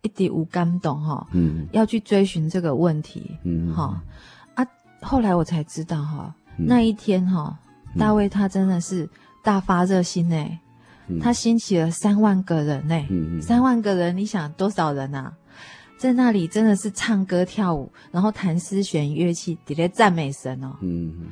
[0.03, 4.03] 一直无感动哈，嗯，要去追寻这个问题，嗯，哈。
[4.55, 4.67] 啊，
[5.01, 7.59] 后来我才知道哈，那一天哈，
[7.99, 9.09] 大卫他真的是
[9.43, 10.61] 大发热心呢、欸，
[11.09, 15.33] 嗯、他兴起了三万个人呢、欸，嗯嗯、三万个人，你想多少人啊？
[15.99, 20.77] 在那里真的是唱歌跳舞，然后弹丝弦乐器，底下赞美神哦。
[20.81, 21.27] 嗯嗯、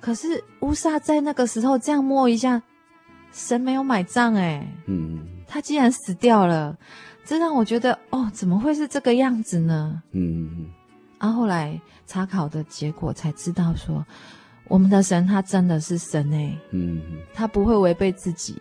[0.00, 2.60] 可是乌撒在那个时候这样摸一下，
[3.32, 4.66] 神没有买账哎。
[4.86, 6.76] 嗯、他竟然死掉了，
[7.24, 10.02] 这让我觉得哦，怎么会是这个样子呢？
[10.10, 10.66] 嗯嗯。
[11.20, 14.04] 然后后来查考的结果才知道说，
[14.68, 16.58] 我们的神他真的是神哎。
[16.70, 17.00] 嗯。
[17.34, 18.56] 他不会违背自己。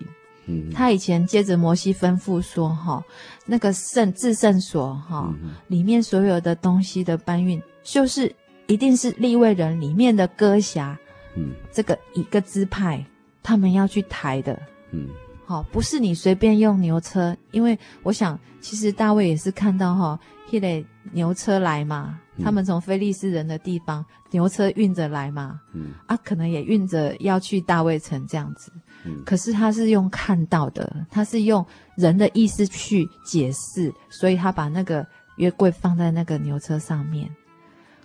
[0.47, 3.03] 嗯他以前接着摩西吩咐说：“哈，
[3.47, 5.33] 那个圣至圣所哈，
[5.67, 8.31] 里面所有的东西的搬运，就是
[8.67, 10.95] 一定是立位人里面的歌辖，
[11.35, 13.03] 嗯，这个一个支派
[13.41, 15.09] 他们要去抬的，嗯，
[15.45, 20.19] 好，不是你随便用牛车，因为我想其实大卫也是看到哈，
[20.51, 28.71] 那个牛车来嘛，他们从菲利斯人的地方牛车运着来嘛，嗯，啊，可能也运着要去大卫城这样子。”
[29.07, 31.63] 嗯可是他是用看到的，他是用
[31.95, 35.05] 人的意思去解释，所以他把那个
[35.37, 37.29] 约柜放在那个牛车上面。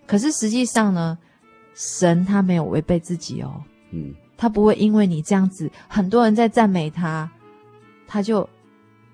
[0.06, 1.16] 可是实际上呢，
[1.74, 3.62] 神他没有违背自己哦，
[3.92, 7.30] 嗯，他不会因为你这样子，很多人在赞美他，
[8.06, 8.46] 他就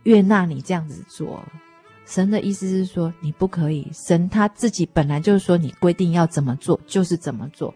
[0.03, 1.41] 悦纳你这样子做。
[2.07, 7.75] 神的意思是说你不可以，神他自己本来就是说你规定要怎么做就是怎么做。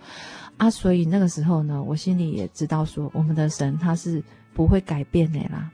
[0.57, 4.23] 啊，所以那个时候呢，我心里也知道说，我们的神他是
[4.55, 5.71] 不会改变的啦，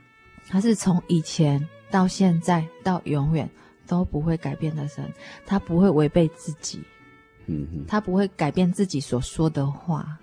[0.47, 3.49] 他是从以前到现在到永远
[3.85, 5.03] 都不会改变的神，
[5.45, 6.81] 他不会违背自己，
[7.47, 10.17] 嗯哼，他不会改变自己所说的话，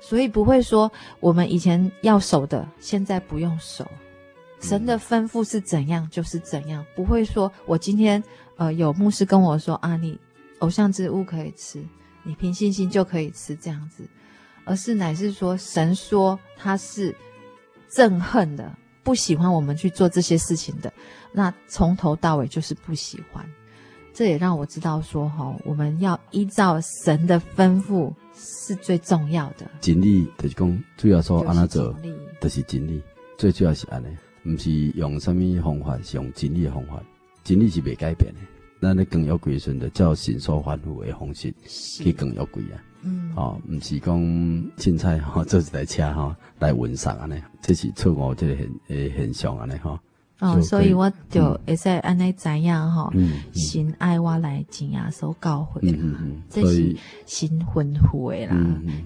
[0.00, 3.90] 所以不会说我们以前要守的，现在不用守，
[4.60, 8.22] 神的吩咐是怎样就是怎样，不会说我今天
[8.56, 10.18] 呃有牧师跟我说啊，你
[10.60, 11.84] 偶像之物可以吃。
[12.26, 14.02] 你凭信心就可以吃这样子，
[14.64, 17.14] 而是乃是说神说他是
[17.90, 20.90] 憎恨的，不喜欢我们去做这些事情的。
[21.32, 23.46] 那从头到尾就是不喜欢。
[24.14, 29.68] 这也让我知道说哈，我们要依照神的吩咐是最重要的。
[29.80, 31.94] 尽力就是讲，主要说安那做，
[32.40, 33.02] 就是尽力。
[33.36, 34.06] 最主要是安尼，
[34.44, 37.02] 不是用什么方法，是用真理的方法。
[37.42, 38.40] 真理是未改变的。
[38.80, 42.76] 咱咧更有规顺的，照神所吩咐的方式去更有规啊。
[43.02, 44.18] 嗯，哦，毋是讲
[44.76, 49.98] 凊彩 吼，做一台车吼来运送安尼，这是错误这个现诶现象安尼吼。
[50.40, 53.10] 哦，所以我就会使安尼知影吼，
[53.54, 55.98] 神爱我来正耶稣教会啦，
[56.50, 58.56] 这是神吩咐的啦，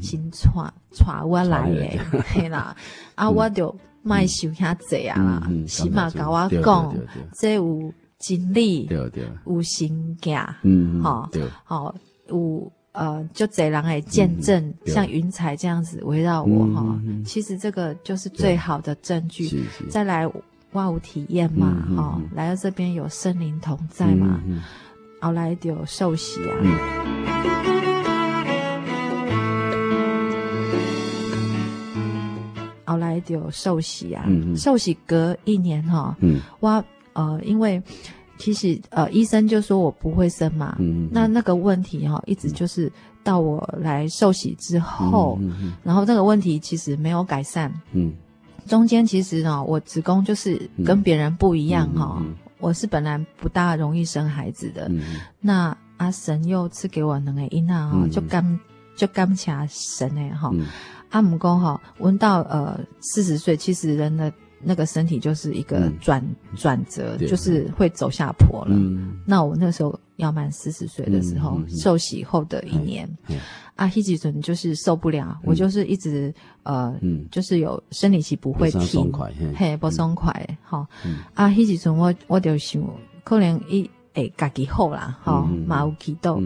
[0.01, 0.73] 神带
[1.05, 2.75] 带我来的，嘿啦，
[3.15, 6.95] 啊，我就卖想遐济啊啦，起码甲我讲，
[7.33, 7.93] 这有。
[8.19, 8.85] 经历，
[9.47, 9.89] 有神
[10.21, 11.31] 行，嗯，好，
[11.63, 11.95] 好，
[12.27, 17.01] 有呃，就这人来见证，像云彩这样子围绕我哈。
[17.25, 19.65] 其实这个就是最好的证据。
[19.89, 20.27] 再来，
[20.73, 24.41] 我有体验嘛，哈，来到这边有森林同在嘛，
[25.21, 27.78] 后来就有受洗啊，
[33.19, 34.25] 来就有受洗啊，
[34.57, 36.17] 受喜隔一年哈，
[36.61, 36.85] 我。
[37.15, 37.83] 呃，因为
[38.37, 42.93] 其实呃，医生就说我不会生嘛，嗯嗯、那那个问题哈、哦，一直就是
[43.25, 47.75] 到我来受洗之后，嗯嗯嗯、然后那个问题其实没有改善。
[47.91, 48.13] 嗯，
[48.69, 55.03] 中间其实呢，我子宫就是跟别人不一样哈，嗯嗯嗯、我是本来不大容易生孩子的，嗯、
[55.41, 58.61] 那阿神又赐给我两个婴儿哈，就感
[58.95, 60.53] 就感谢神哎哈，
[61.11, 64.33] 阿姆公哈，闻到呃四十岁，其实人的。
[64.61, 66.21] 那个身体就是一个转
[66.57, 68.75] 转折，就是会走下坡了。
[69.25, 73.09] 那我那时候要满四十岁的时候，受洗后的一年，
[73.77, 76.93] 啊，希吉准就是受不了，我就是一直呃，
[77.31, 79.13] 就是有生理期不会停，
[79.55, 80.85] 嘿，不松快，好，
[81.35, 82.83] 啊，希吉准我我就想，
[83.23, 86.45] 可能伊会家己好啦，哈，嘛有祈祷，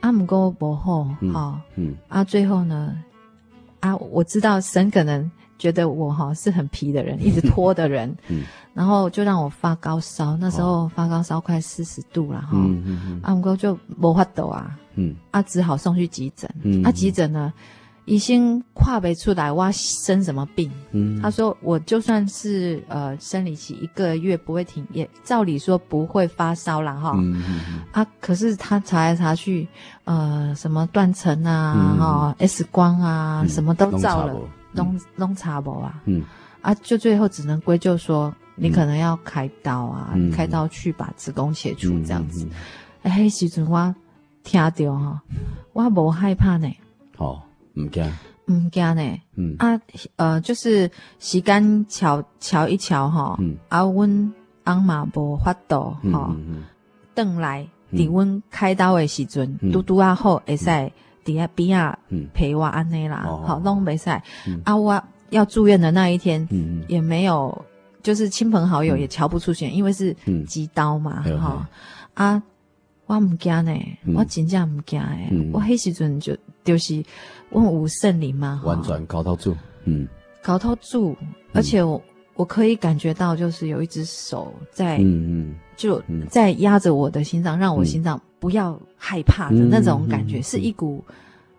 [0.00, 1.62] 啊，姆过不好，哈，
[2.08, 2.96] 啊，最后呢，
[3.80, 5.30] 啊，我知道神可能。
[5.60, 12.56] 觉得我哈是很皮的人，一直拖的人， 嗯、然后就让我发高烧，那时候发高烧快四十度了哈，
[13.20, 17.52] 阿姆哥就没法抖啊，嗯，啊只好送去急诊，嗯、啊急诊呢，
[18.10, 29.68] 医生跨不出来我生什么病，嗯，他说我就算是呃生理期一个月不会停，也照理说不会发烧了哈，嗯嗯、啊可是他查来查去，
[30.02, 34.34] 呃什么断层啊，哈、嗯、X 光啊，嗯、什么都照了。
[34.72, 36.02] 弄弄查不啊？
[36.06, 36.24] 嗯。
[36.62, 42.44] 啊，就最后只能归咎说你可能要开刀啊，开刀去把子宫切除这样子。
[43.02, 43.94] 哎，迄时阵我
[44.42, 45.22] 听到哈，
[45.72, 46.68] 我无害怕呢。
[47.16, 47.40] 哦，
[47.80, 48.04] 唔惊，
[48.46, 49.56] 唔唔惊呢，嗯。
[49.58, 49.80] 啊，
[50.16, 56.34] 呃，就是时间瞧瞧一瞧哈，嗯，啊，阮翁嘛无法度哈，
[57.14, 60.90] 转来伫阮开刀的时阵，拄拄啊好会使伫
[61.24, 61.98] 遐边啊
[62.32, 64.10] 陪我安尼啦，好拢袂使，
[64.64, 67.64] 啊，我要住院的那一天，嗯，也没有，
[68.02, 70.16] 就是亲朋好友也瞧不出去，因为是
[70.46, 71.68] 急刀嘛，哈，
[72.14, 72.42] 啊，
[73.10, 73.72] 我唔惊呢，
[74.14, 77.02] 我真正唔惊诶，我迄时阵就就是。
[77.52, 78.62] 我有圣灵嘛？
[78.64, 80.06] 完全搞到住，嗯，
[80.40, 81.16] 搞到住，
[81.52, 82.00] 而且我
[82.34, 91.04] 我可以感觉到，就是有一只手在，嗯嗯，就在压着我的心脏，让我心脏不要害怕的那种感觉，是一股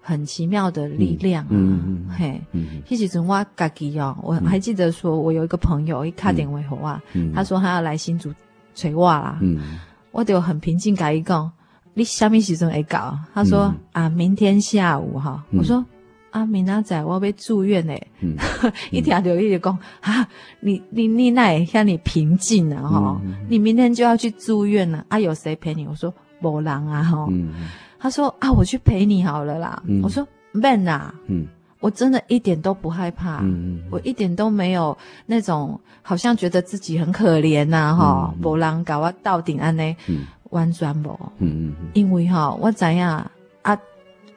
[0.02, 2.42] 很奇妙的力量啊，嗯嘿，
[2.88, 7.04] 一起从哇嘎吉哦，我还记得说，我有一个朋友一卡点为何啊，
[7.36, 8.34] 他说他要来新竹
[8.76, 9.78] 垂袜啦，嗯，
[10.12, 11.52] 我就很平静甲伊讲。
[11.94, 13.20] 你什么时阵会搞？
[13.34, 15.44] 他说、嗯、啊，明天下午哈。
[15.52, 15.86] 嗯、我说
[16.30, 18.08] 啊，明仔载我要被住院嘞。
[18.22, 18.34] 嗯、
[18.92, 20.26] 一听就一直讲啊，
[20.62, 25.20] 你你你那也像你平静了哈，嗯、你明天就要去住院了啊？
[25.20, 25.86] 有谁陪你？
[25.86, 27.28] 我说没人啊哈。
[27.30, 27.52] 嗯、
[28.00, 29.84] 他说啊，我去陪你好了啦。
[29.86, 31.46] 嗯、我说 man 啊，嗯、
[31.82, 39.84] 我真的一点都不害怕，嗯、我一点都没有那种好像觉得自己很可怜呐哈，没人搞我到顶安呢。
[40.08, 40.26] 嗯。
[40.52, 43.26] 完全无，嗯嗯，因为哈，我怎样，
[43.62, 43.80] 啊，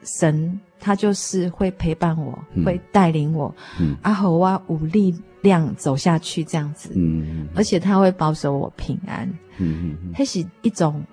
[0.05, 9.27] 神他就是会陪伴我，会带领我，嗯，啊，和我有力量走下去这样子，嗯，而且他会保守我平安，
[9.57, 11.03] 嗯嗯，那是一种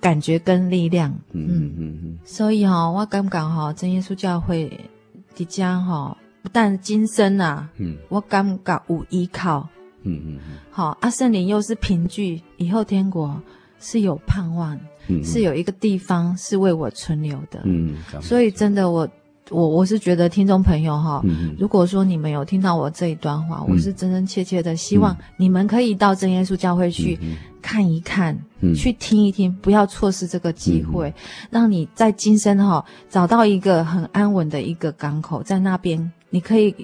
[0.00, 4.68] 感觉跟力量，嗯嗯嗯，所以哈，我感觉哈，真耶稣教会
[5.38, 9.68] 的家哈，不但今生啊，嗯，我感觉有依靠，
[10.02, 13.40] 嗯嗯嗯，好，阿，圣灵又是凭据以后天国。
[13.80, 14.76] 是有盼望，
[15.22, 19.08] 是有一个地方是为我存留的，嗯，所以真的我
[19.50, 21.22] 我我是觉得听众朋友哈，
[21.58, 27.18] 如果说你们有听到我这一段话，嗯、我是真真切切的希望你们可以到真耶稣教会去
[27.62, 28.38] 看一看，
[28.76, 31.12] 去听一听，不要错失这个机会，
[31.50, 36.74] 让你在今生哈找到一个很安稳的一个港口，在那边你可以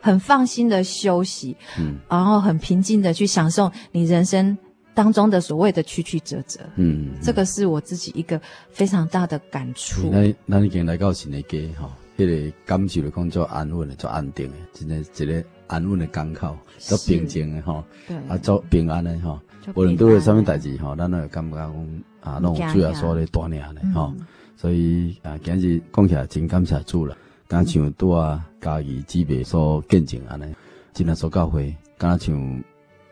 [0.00, 4.56] 很放心的休息，嗯，然后很平静的去享受你人生。
[4.94, 8.40] 当中的所谓的曲曲折折，嗯，这个是我自己一个
[8.70, 10.08] 非常大的感触。
[10.10, 19.38] 那那你今天来到新的家哈，那个感受的工作安稳的，做安定的，真的一个安稳的港口，做平静的哈，对，啊，做平安的吼，
[19.74, 21.72] 无论拄着什么代志吼，咱都感觉讲
[22.20, 24.14] 啊，那种主要说咧锻炼的吼，
[24.56, 30.54] 所以啊，今日讲起来真感谢主了，敢像拄啊家己姊妹所见证安尼，
[30.94, 32.64] 真日所教会，敢像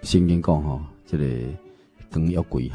[0.02, 1.24] 圣经讲吼，这个。
[2.14, 2.70] 更要贵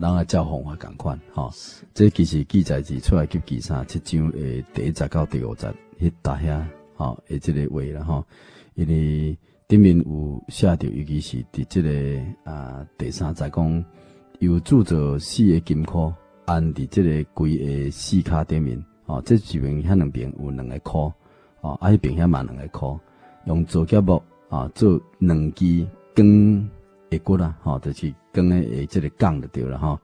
[0.00, 1.50] 啊叫红啊赶快哈。
[1.92, 5.70] 这其实记载是出来给记三七章诶第一节到第五节，
[6.00, 6.64] 迄搭遐
[6.96, 8.24] 哈诶即个话了吼。
[8.76, 9.36] 因为
[9.68, 13.84] 顶面有写着，尤其是伫这个啊第三节讲，
[14.38, 16.10] 有铸造四个金箍，
[16.46, 21.12] 安伫即个规个四卡顶面，哦，这一边遐两边有两个箍，
[21.60, 22.98] 哦，啊迄边遐嘛两个箍，
[23.44, 26.66] 用做夹木啊做两支钢。
[27.10, 29.98] 一骨啦，吼，就是钢诶，诶，这个杠就对了吼，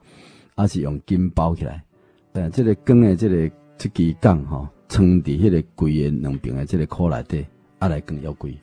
[0.55, 1.83] 啊是用金包起来，
[2.31, 7.45] 但，这个钢诶，这个这支杠吼，撑伫迄个规个两边诶，这个箍内底，
[7.79, 8.57] 啊来更要贵，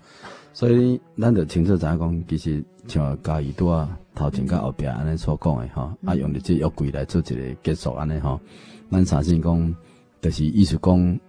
[0.52, 8.40] 所以咱就清楚知影讲，其实像嘉义拄啊头前甲后壁安尼所讲诶吼，啊用的这要贵来做一个结束安尼吼，
[8.90, 9.76] 咱相信讲，
[10.22, 11.20] 就是意思讲，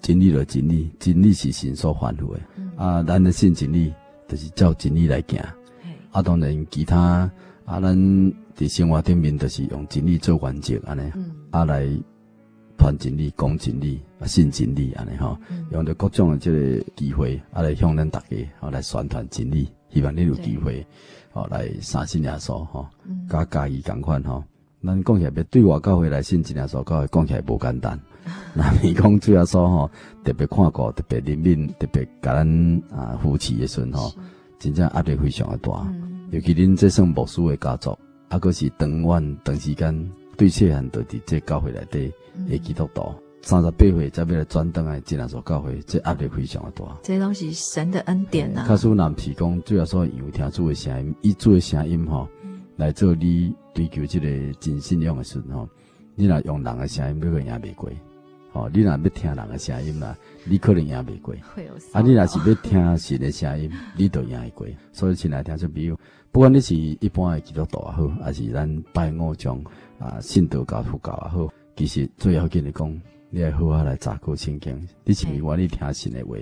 [0.00, 2.40] 真理就真理，真理是神所吩咐诶，
[2.76, 3.92] 啊，咱的信真理，
[4.26, 5.38] 就是照真理来行。
[6.10, 7.30] 啊，当然，其他
[7.64, 7.96] 啊，咱
[8.56, 11.86] 伫生活顶面，就是用真理做原则安尼，嗯、啊来
[12.78, 20.84] 传真理、讲真理、啊信真理安尼吼，嗯、用着各种的即个机会，啊来向咱大家，吼来宣传真理，希望你有机会，
[21.32, 22.86] 哦对来三信耶稣吼，
[23.28, 24.42] 甲家己共款吼。
[24.80, 27.98] 咱讲起来，对外教会来信真耶稣，教会讲起来无简单。
[28.54, 29.90] 那你讲主要说吼，
[30.24, 34.12] 特别看顾，特别怜悯，特别甲咱啊扶持的时阵吼。
[34.58, 37.90] 真正压力非常的大，嗯、尤其恁这算牧师的家族，
[38.28, 42.12] 啊，佫是长远长时间对细汉都伫这教会内底
[42.48, 46.84] 的基督徒，三十八岁才要来转登来进来所教会，这压力非常的大。
[47.02, 48.66] 这拢是神的恩典呐、啊。
[48.66, 55.68] 卡苏南提供，主要说有听主的声音，以主的声音吼，嗯、来做你追求这个真信仰的时候，
[56.16, 57.88] 你若用人的声音，要个赢袂过。
[58.58, 61.32] 哦，你若要听人的声音啦，你可能赢袂过。
[61.92, 64.66] 啊，你若是要听神的声音，你都赢会过。
[64.92, 65.96] 所以，亲爱听众朋友，
[66.32, 69.62] 不管你是一般的基督徒也好，还是咱拜偶像
[70.00, 73.00] 啊、信道教、佛教也好，其实最要紧的讲，
[73.30, 74.88] 你要好好来查考圣经。
[75.04, 76.36] 你是不愿意听神的话？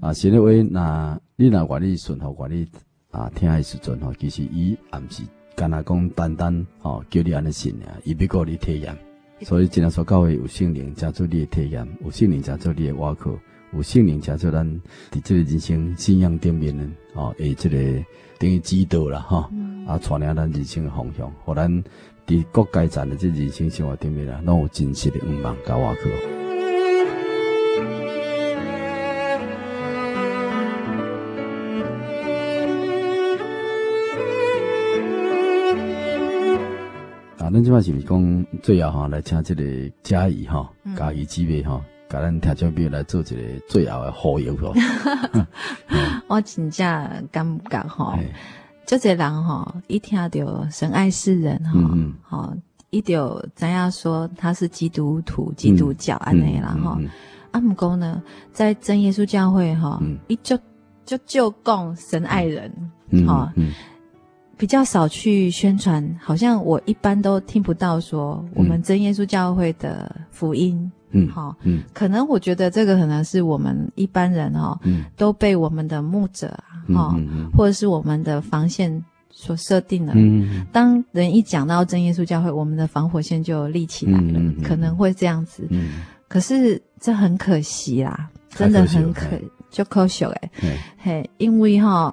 [0.00, 2.66] 啊，神的话，那你若愿意顺服，愿意
[3.10, 5.22] 啊听的时阵吼，其实伊也毋是
[5.54, 8.96] 干那讲单单吼叫你安尼信啊，伊要顾你体验。
[9.42, 13.38] 所以，尽量说教会有圣灵加做你的体验，有圣灵加做你的外壳，
[13.72, 14.66] 有圣灵加做咱
[15.12, 17.78] 伫这个人生信仰顶面呢，哦，诶，这个
[18.38, 19.50] 等于指导啦，哈，
[19.86, 21.70] 啊，带领咱人生的方向，互咱
[22.26, 26.37] 伫各阶层的这人生生活顶面啊，拢有真实的愿望甲外壳。
[37.58, 39.62] 咱即摆是毋是讲最后哈来请这个
[40.04, 43.36] 嘉怡哈，嘉怡姊妹哈，甲咱听众朋友来做一个
[43.68, 44.72] 最后的呼应吼。
[46.28, 46.86] 我真正
[47.32, 48.16] 感觉哈，
[48.86, 51.80] 这个人哈，一听到神爱世人哈，
[52.22, 52.54] 好，
[52.90, 53.18] 一定
[53.56, 56.96] 知影说他是基督徒、基督教安尼啦哈。
[57.50, 60.56] 啊，毋过呢，在真耶稣教会哈，伊就
[61.04, 62.72] 就就讲神爱人，
[63.26, 63.52] 哈。
[64.58, 76.48] 比较少去宣传，好像我一般都听不到说我们真耶稣教会的福音，嗯，好，嗯，可能我觉得这个可能是我们一般人哦，嗯，都被我们的牧者
[76.92, 77.16] 啊，哈，
[77.56, 89.38] 或者是我们的防线所设定了，嗯，当人一讲到真耶稣教会，我们的防火线就立起来了，可能会这样子，嗯，可是这很可惜啦，真的很可
[89.70, 90.50] 就可惜哎，
[90.98, 92.12] 嘿，因为哈。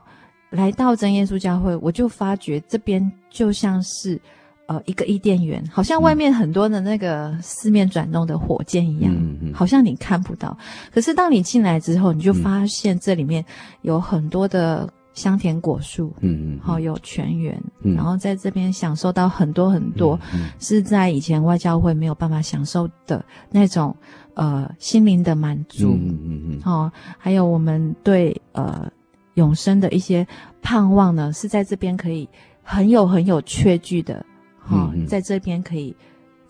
[0.56, 4.20] 来到真耶稣教会，我就发觉这边就像是，
[4.68, 10.58] 呃，一个伊甸园，好像外面很多的那个四面转动的火箭一样，嗯嗯、好像你看不到。
[10.92, 13.44] 可是当你进来之后，你就发现这里面
[13.82, 23.96] 有很多的香甜果树，嗯嗯，好、嗯、有泉源，嗯、然后在这边享受到很多很多，嗯嗯、是在以前外教会没有办法享受的那种，
[24.34, 28.90] 呃，心灵的满足，嗯嗯嗯，好、嗯，还有我们对呃。
[29.36, 30.28] 永生的一些
[30.62, 32.28] 盼望呢，是在这边可以
[32.62, 34.26] 很有很有确据的，
[34.60, 35.04] 哈、嗯嗯。
[35.04, 35.96] 哦，在这边可以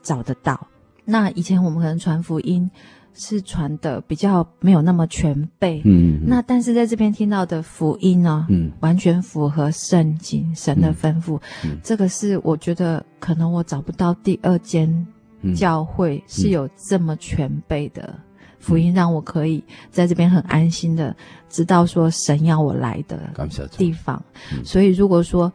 [0.02, 0.68] 找得到。
[1.04, 2.68] 那以前我们可能传福音
[3.14, 11.40] 是传的比较没有那么全备，嗯，嗯，那但是在这边听到的福音呢，嗯，完全符合圣经神的吩咐，
[11.84, 15.08] 这个是我觉得可能我找不到第二间
[15.56, 18.18] 教会是有这么全备的。
[18.66, 21.16] 福音让我可以在这边很安心的
[21.50, 23.20] 知道说神要我来的
[23.78, 24.20] 地方，
[24.64, 25.54] 所以如果说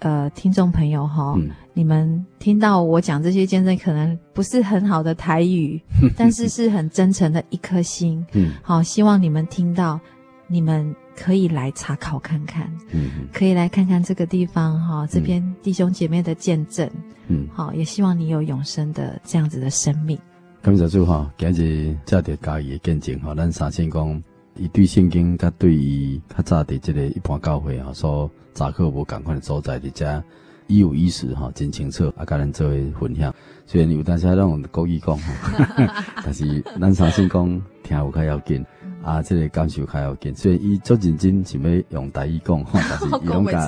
[0.00, 1.34] 呃听众朋友哈，
[1.72, 5.80] 你们听到我讲这些见证，可能不是很好的台语，
[6.14, 9.98] 但是是很真诚的一颗心，嗯，好，希望你们听到，
[10.46, 16.86] 你们可以来查考看看，嗯，可以来看看这个地方哈，这边弟兄姐妹的见证，
[17.28, 20.18] 嗯，好，也希望你有永生的这样子的生命。
[20.62, 24.22] 感谢主哈，今日这条嘉义的见证哈，咱相信讲，
[24.56, 30.22] 伊对圣经甲对伊较早伫即个一般教会哈，所查考无共款的所在伫遮
[30.66, 33.34] 一五一十哈，真清楚啊，甲咱做为分享。
[33.64, 38.62] 虽然有当时咱用国语讲哈，但是咱相信讲听有较要紧，
[39.02, 40.34] 啊，这个感受较要紧。
[40.34, 43.66] 虽然伊足认真想要用台语讲哈， 但是伊拢甲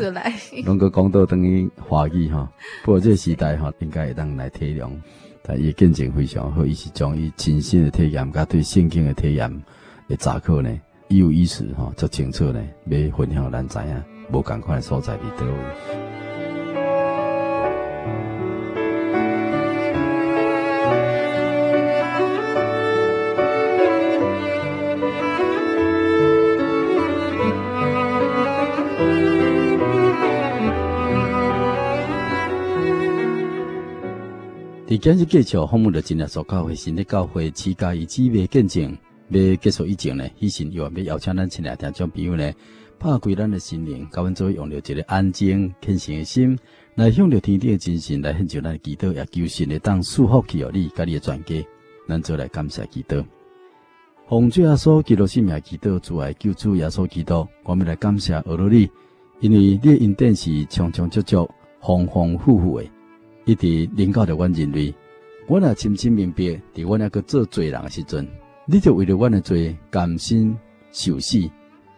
[0.67, 2.53] 拢个讲到等于华语哈，
[2.85, 4.91] 不过即个时代哈，应该会当来体谅。
[5.43, 9.51] 但伊见证非常好，伊是将伊亲身的体验，甲对圣经的体验
[10.09, 16.12] 的查考呢，伊有意思吼，足清楚呢，要分享咱知影，无共款的所在伫倒位。
[34.93, 38.95] 你今日继续访问的真耶稣教会新的教会，赐嘉义姊妹见证
[39.31, 42.53] 要结束以前呢，以前又要邀请咱前来听众朋友呢，
[42.99, 46.59] 拍开咱的心灵，甲阮做用着一个安静虔诚的心，
[46.95, 51.67] 来向着天地的真神来献上咱的祈祷，也求神的当赐福给予你，甲你的全家，
[52.07, 53.25] 咱做来感谢祈祷。
[54.29, 58.91] 奉主耶稣基督圣名祈祷，主爱救主耶稣基督，我们来感谢俄罗你，
[59.41, 62.87] 因为你的恩典是长长久久、丰丰富富的。
[63.45, 64.95] 一直领教着阮人类，
[65.49, 68.27] 我也深深明白，伫阮那个做罪人诶时阵，
[68.67, 70.57] 你就为了阮的罪甘心
[70.93, 71.39] 受死，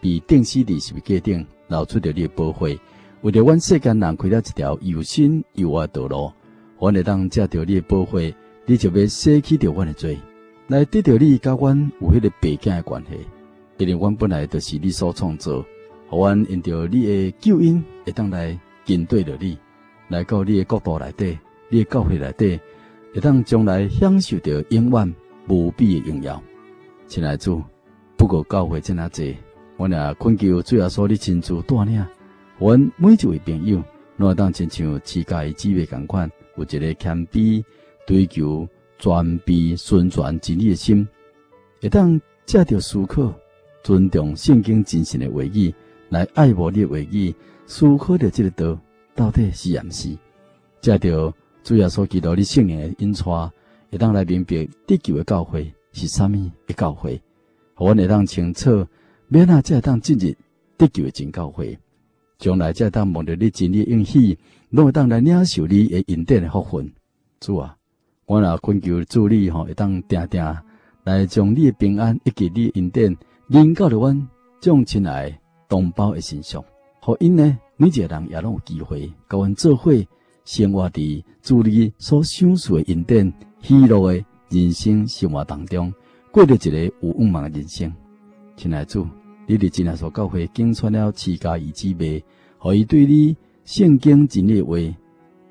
[0.00, 2.78] 被钉死伫十字架顶，流出着你的宝血，
[3.20, 6.32] 为了阮世间人开了一条有心有爱道路。
[6.78, 8.34] 阮会当借着你的宝血，
[8.66, 10.18] 你就要舍弃着阮的罪，
[10.68, 13.18] 来得到你甲阮有迄个白镜的关系。
[13.76, 15.62] 因为阮本来就是你所创造，
[16.08, 19.58] 互阮因着你的救恩，会当来跟对着你。
[20.14, 21.36] 来到你的国度内底，
[21.68, 22.60] 你的教会内底，
[23.12, 25.14] 会当将来享受着永远
[25.48, 26.40] 无比的荣耀。
[27.08, 27.60] 亲爱主，
[28.16, 29.36] 不过教会这么济，
[29.76, 32.06] 我俩恳求主耶稣的亲自带领，
[32.60, 33.82] 阮每一位朋友，
[34.16, 37.64] 拢会当亲像乞丐姊妹同款，有一个谦卑、
[38.06, 38.68] 追求
[39.00, 41.04] 全备、顺传真理的心，
[41.82, 43.34] 会当借着思考、
[43.82, 45.74] 尊重圣经真实的话语，
[46.08, 47.34] 来爱慕你的话语，
[47.66, 48.78] 思考着这个道
[49.14, 50.16] 到底是毋是？
[50.80, 53.50] 借着主耶稣基督的圣灵的引带，
[53.90, 55.72] 会当来明白得救的教会。
[55.92, 56.32] 是啥物
[56.66, 57.22] 的教会？
[57.74, 58.84] 互阮会当清楚，
[59.28, 60.34] 免啊，才会当进入
[60.76, 61.78] 得救的真教会。
[62.36, 64.36] 将来才会当望着你真理应许，
[64.70, 66.92] 拢会当来领受你的恩典的福分。
[67.38, 67.76] 主啊，
[68.26, 70.56] 我若恳求助你吼，会当定定
[71.04, 74.28] 来将你的平安以及你的恩典临到了阮
[74.60, 76.62] 众亲爱同胞的身上。
[77.04, 79.92] 互因呢，每一个人也拢有机会，甲阮做伙
[80.46, 83.30] 生活伫主你所赏赐的恩典
[83.60, 84.24] 喜乐的。
[84.50, 85.92] 人生生活当中，
[86.30, 87.92] 过着一个有愿望的人生。
[88.56, 89.06] 亲爱的主，
[89.46, 92.22] 你伫今日所教会经传了七家以姊妹，
[92.58, 94.76] 互伊对你圣经真理话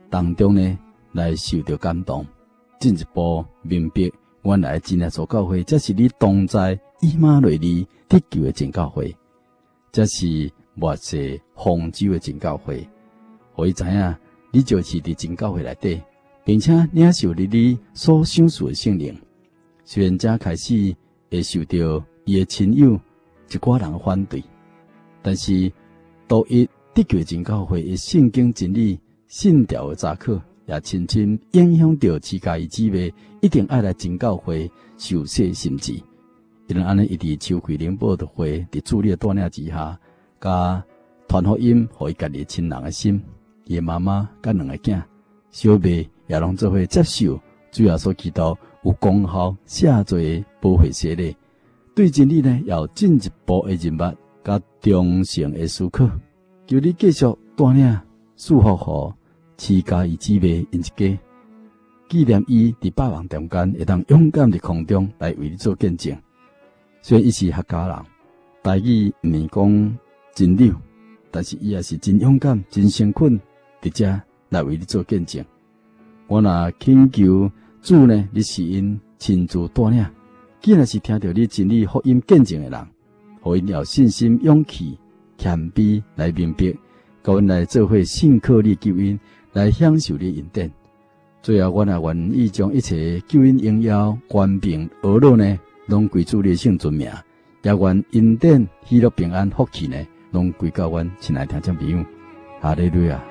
[0.09, 0.79] 当中呢
[1.11, 2.25] 来受到感动，
[2.79, 4.09] 进一步明白
[4.43, 9.13] 原来今日所教会，这是你同在以马内利得救的真教会，
[9.91, 12.87] 这是末世丰州的真教会。
[13.55, 14.15] 可以知影，
[14.51, 16.01] 你就是伫真教会内底。
[16.45, 19.17] 并且领受你你所享受的圣灵，
[19.85, 20.93] 虽然才开始
[21.31, 22.99] 会受到伊的亲友
[23.49, 24.43] 一寡人反对，
[25.21, 25.71] 但是
[26.27, 30.33] 独一得救真教会的圣经真理信条的查考，
[30.65, 35.93] 也深深影响着其他的姊妹，一定爱来真教会受洗心志。
[36.67, 39.97] 因为安尼一直秋葵灵宝的会伫主的带领之下，
[40.43, 40.83] 加
[41.29, 43.23] 传福音，互伊家己亲人的心，
[43.63, 45.01] 伊妈妈甲两个囝
[45.49, 46.09] 小妹。
[46.27, 47.37] 也拢做会接受，
[47.69, 51.35] 主要所祈祷有功效，下罪保护洗礼，
[51.93, 56.09] 对真理呢要进一步的认识，甲忠诚的思考。
[56.65, 57.25] 求你继续
[57.57, 57.99] 带领
[58.37, 59.13] 祝福好
[59.57, 61.19] 七家与姊妹因一家，
[62.07, 66.17] 纪念伊伫百忙中间会当勇敢伫空中来为你做见证。
[67.01, 67.97] 虽然伊是客家人，
[68.63, 69.97] 台语毋免讲
[70.33, 70.73] 真溜，
[71.29, 73.39] 但是伊也是真勇敢、真诚恳，
[73.81, 75.43] 伫遮来为你做见证。
[76.27, 80.05] 我若请求主呢，你是因亲自带领，
[80.61, 82.87] 既然是听到你真理福音见证的人，
[83.41, 84.97] 互因有信心、勇气、
[85.37, 86.71] 谦卑来明白，
[87.23, 89.19] 甲阮来做伙信靠你救恩，
[89.51, 90.71] 来享受你恩典。
[91.41, 97.11] 最后，我若愿意将一切救恩荣耀、权柄、荣乐呢，拢归主你圣尊名，
[97.63, 99.97] 也愿恩典、喜乐、平安、福气呢，
[100.33, 102.03] 拢归到阮亲爱听众朋友。
[102.59, 103.23] 哈利路亚，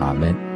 [0.00, 0.55] 阿门。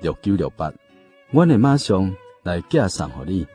[0.00, 0.72] 六九六八，
[1.32, 3.46] 我会马上来寄送互你。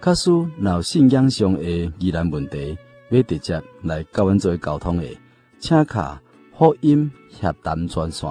[0.00, 2.76] 假使有信仰上诶疑难问题，
[3.10, 5.16] 要直接来甲阮做沟通诶，
[5.60, 6.20] 请卡
[6.58, 8.28] 福音协谈专线，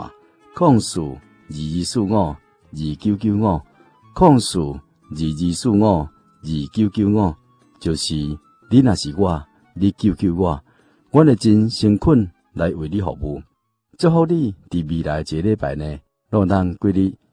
[0.53, 1.17] 控诉
[1.49, 2.35] 二二四五二
[2.99, 3.61] 九九五，
[4.13, 6.09] 控诉二二四五二
[6.73, 7.33] 九九五，
[7.79, 8.15] 就是
[8.69, 9.41] 你若是我，
[9.73, 10.61] 你救救我，
[11.11, 13.41] 我会真诚恳来为你服务。
[13.97, 17.15] 祝福你伫未来一个礼拜内，让咱归你。